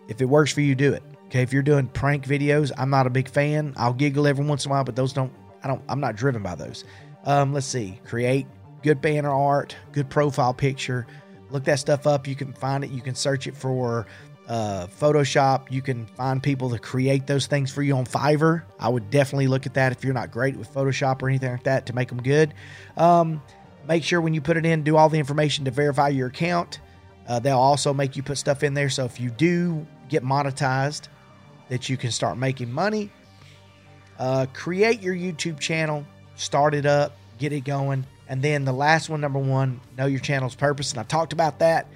if 0.09 0.21
it 0.21 0.27
works 0.27 0.53
for 0.53 0.61
you, 0.61 0.75
do 0.75 0.93
it. 0.93 1.03
Okay, 1.27 1.43
if 1.43 1.53
you're 1.53 1.63
doing 1.63 1.89
prank 1.89 2.27
videos, 2.27 2.71
I'm 2.77 2.91
not 2.91 3.07
a 3.07 3.11
big 3.11 3.29
fan. 3.29 3.75
I'll 3.77 3.93
giggle 3.93 4.27
every 4.27 4.45
once 4.45 4.65
in 4.65 4.71
a 4.71 4.75
while, 4.75 4.85
but 4.85 4.97
those 4.97 5.13
don't. 5.13 5.33
I 5.63 5.69
don't. 5.69 5.83
I'm 5.89 6.01
not 6.01 6.17
driven 6.17 6.43
by 6.43 6.55
those. 6.55 6.85
Um, 7.25 7.53
let's 7.53 7.67
see. 7.67 7.99
Create 8.05 8.47
good 8.83 9.01
banner 9.01 9.31
art, 9.31 9.75
good 9.93 10.11
profile 10.11 10.55
picture. 10.55 11.07
Look 11.51 11.65
that 11.65 11.79
stuff 11.79 12.07
up. 12.07 12.29
You 12.29 12.35
can 12.35 12.53
find 12.53 12.85
it. 12.85 12.91
You 12.91 13.01
can 13.01 13.15
search 13.15 13.47
it 13.47 13.57
for 13.57 14.07
uh, 14.47 14.87
Photoshop. 14.87 15.71
You 15.71 15.83
can 15.83 16.07
find 16.07 16.43
people 16.43 16.71
to 16.71 16.79
create 16.79 17.27
those 17.27 17.47
things 17.47 17.73
for 17.73 17.83
you 17.83 17.97
on 17.97 18.05
Fiverr. 18.05 18.63
I 18.79 18.89
would 18.89 19.11
definitely 19.11 19.47
look 19.47 19.67
at 19.67 19.75
that 19.75 19.93
if 19.93 20.05
you're 20.05 20.15
not 20.15 20.31
great 20.31 20.57
with 20.57 20.73
Photoshop 20.73 21.23
or 21.23 21.29
anything 21.29 21.51
like 21.51 21.65
that 21.65 21.87
to 21.87 21.95
make 21.95 22.09
them 22.09 22.23
good. 22.23 22.55
Um, 22.97 23.43
make 23.89 24.05
sure 24.05 24.21
when 24.21 24.35
you 24.35 24.41
put 24.41 24.57
it 24.57 24.67
in, 24.67 24.83
do 24.83 24.97
all 24.97 25.09
the 25.09 25.19
information 25.19 25.65
to 25.65 25.71
verify 25.71 26.09
your 26.09 26.29
account. 26.29 26.81
Uh, 27.27 27.39
they'll 27.39 27.59
also 27.59 27.95
make 27.95 28.17
you 28.17 28.23
put 28.23 28.39
stuff 28.39 28.63
in 28.63 28.75
there. 28.75 28.89
So 28.89 29.05
if 29.05 29.19
you 29.19 29.31
do 29.31 29.87
get 30.09 30.23
monetized, 30.23 31.09
that 31.69 31.89
you 31.89 31.97
can 31.97 32.11
start 32.11 32.39
making 32.39 32.71
money. 32.71 33.11
Uh, 34.19 34.47
create 34.53 35.03
your 35.03 35.15
YouTube 35.15 35.59
channel, 35.59 36.07
start 36.37 36.75
it 36.75 36.87
up, 36.87 37.17
get 37.39 37.53
it 37.53 37.63
going. 37.63 38.07
And 38.29 38.43
then 38.43 38.65
the 38.65 38.73
last 38.73 39.09
one, 39.09 39.21
number 39.21 39.39
one, 39.39 39.81
know 39.99 40.07
your 40.07 40.21
channel's 40.21 40.55
purpose. 40.55 40.93
And 40.93 41.01
I 41.01 41.03
talked 41.05 41.33
about 41.33 41.59
that. 41.59 41.87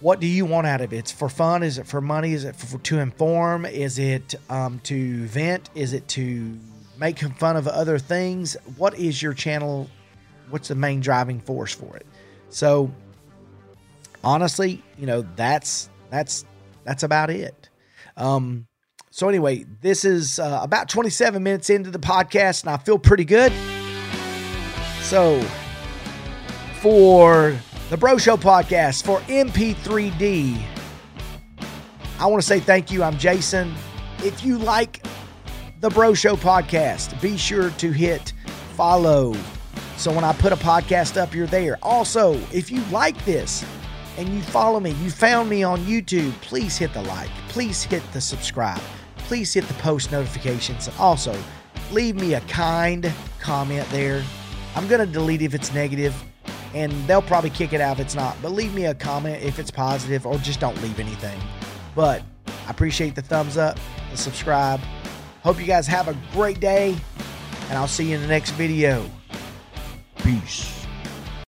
What 0.00 0.20
do 0.20 0.26
you 0.26 0.44
want 0.44 0.66
out 0.66 0.80
of 0.80 0.92
it? 0.92 0.96
It's 0.96 1.12
for 1.12 1.28
fun? 1.28 1.62
Is 1.62 1.78
it 1.78 1.86
for 1.86 2.00
money? 2.00 2.32
Is 2.32 2.44
it 2.44 2.56
for, 2.56 2.78
to 2.78 2.98
inform? 2.98 3.64
Is 3.64 3.98
it 3.98 4.34
um, 4.50 4.80
to 4.84 5.26
vent? 5.26 5.70
Is 5.74 5.92
it 5.92 6.06
to 6.08 6.58
make 6.98 7.18
fun 7.18 7.56
of 7.56 7.68
other 7.68 7.98
things? 7.98 8.56
What 8.76 8.98
is 8.98 9.22
your 9.22 9.32
channel? 9.32 9.88
What's 10.50 10.68
the 10.68 10.74
main 10.74 11.00
driving 11.00 11.40
force 11.40 11.72
for 11.72 11.96
it? 11.96 12.06
So 12.50 12.90
honestly, 14.24 14.82
you 14.98 15.06
know, 15.06 15.22
that's 15.36 15.90
that's 16.10 16.44
that's 16.84 17.02
about 17.02 17.30
it. 17.30 17.68
Um, 18.16 18.66
so 19.10 19.28
anyway, 19.28 19.64
this 19.80 20.04
is 20.04 20.40
uh, 20.40 20.60
about 20.62 20.88
27 20.88 21.42
minutes 21.42 21.70
into 21.70 21.90
the 21.90 21.98
podcast, 21.98 22.62
and 22.62 22.70
I 22.70 22.78
feel 22.78 22.98
pretty 22.98 23.24
good. 23.24 23.52
So 25.02 25.40
for 26.80 27.56
the 27.90 27.96
Bro 27.96 28.18
Show 28.18 28.36
podcast 28.36 29.04
for 29.04 29.20
NP3D, 29.20 30.60
I 32.18 32.26
want 32.26 32.42
to 32.42 32.46
say 32.46 32.58
thank 32.58 32.90
you. 32.90 33.02
I'm 33.02 33.18
Jason. 33.18 33.74
If 34.18 34.44
you 34.44 34.58
like 34.58 35.04
the 35.80 35.90
Bro 35.90 36.14
Show 36.14 36.36
podcast, 36.36 37.20
be 37.20 37.36
sure 37.36 37.70
to 37.70 37.92
hit 37.92 38.32
follow. 38.74 39.36
So 39.96 40.12
when 40.12 40.24
I 40.24 40.32
put 40.32 40.52
a 40.52 40.56
podcast 40.56 41.16
up, 41.20 41.34
you're 41.34 41.46
there. 41.46 41.78
Also, 41.82 42.34
if 42.52 42.70
you 42.70 42.82
like 42.90 43.22
this, 43.24 43.64
and 44.16 44.28
you 44.28 44.40
follow 44.40 44.80
me, 44.80 44.90
you 45.02 45.10
found 45.10 45.48
me 45.48 45.62
on 45.62 45.80
YouTube, 45.80 46.32
please 46.40 46.76
hit 46.76 46.92
the 46.92 47.02
like, 47.02 47.30
please 47.48 47.82
hit 47.82 48.02
the 48.12 48.20
subscribe, 48.20 48.80
please 49.16 49.52
hit 49.52 49.66
the 49.66 49.74
post 49.74 50.12
notifications. 50.12 50.86
And 50.86 50.96
Also, 50.98 51.36
leave 51.90 52.16
me 52.16 52.34
a 52.34 52.40
kind 52.42 53.12
comment 53.40 53.88
there. 53.90 54.22
I'm 54.76 54.88
going 54.88 55.04
to 55.04 55.12
delete 55.12 55.42
if 55.42 55.54
it's 55.54 55.72
negative, 55.72 56.14
and 56.74 56.92
they'll 57.06 57.22
probably 57.22 57.50
kick 57.50 57.72
it 57.72 57.80
out 57.80 57.98
if 57.98 58.06
it's 58.06 58.14
not, 58.14 58.36
but 58.42 58.52
leave 58.52 58.74
me 58.74 58.86
a 58.86 58.94
comment 58.94 59.42
if 59.42 59.58
it's 59.58 59.70
positive, 59.70 60.26
or 60.26 60.38
just 60.38 60.60
don't 60.60 60.80
leave 60.82 60.98
anything. 60.98 61.40
But 61.94 62.22
I 62.66 62.70
appreciate 62.70 63.14
the 63.14 63.22
thumbs 63.22 63.56
up, 63.56 63.78
the 64.10 64.16
subscribe. 64.16 64.80
Hope 65.42 65.60
you 65.60 65.66
guys 65.66 65.86
have 65.86 66.08
a 66.08 66.16
great 66.32 66.60
day, 66.60 66.96
and 67.68 67.78
I'll 67.78 67.88
see 67.88 68.10
you 68.10 68.16
in 68.16 68.22
the 68.22 68.28
next 68.28 68.50
video. 68.52 69.08
Peace. 70.18 70.83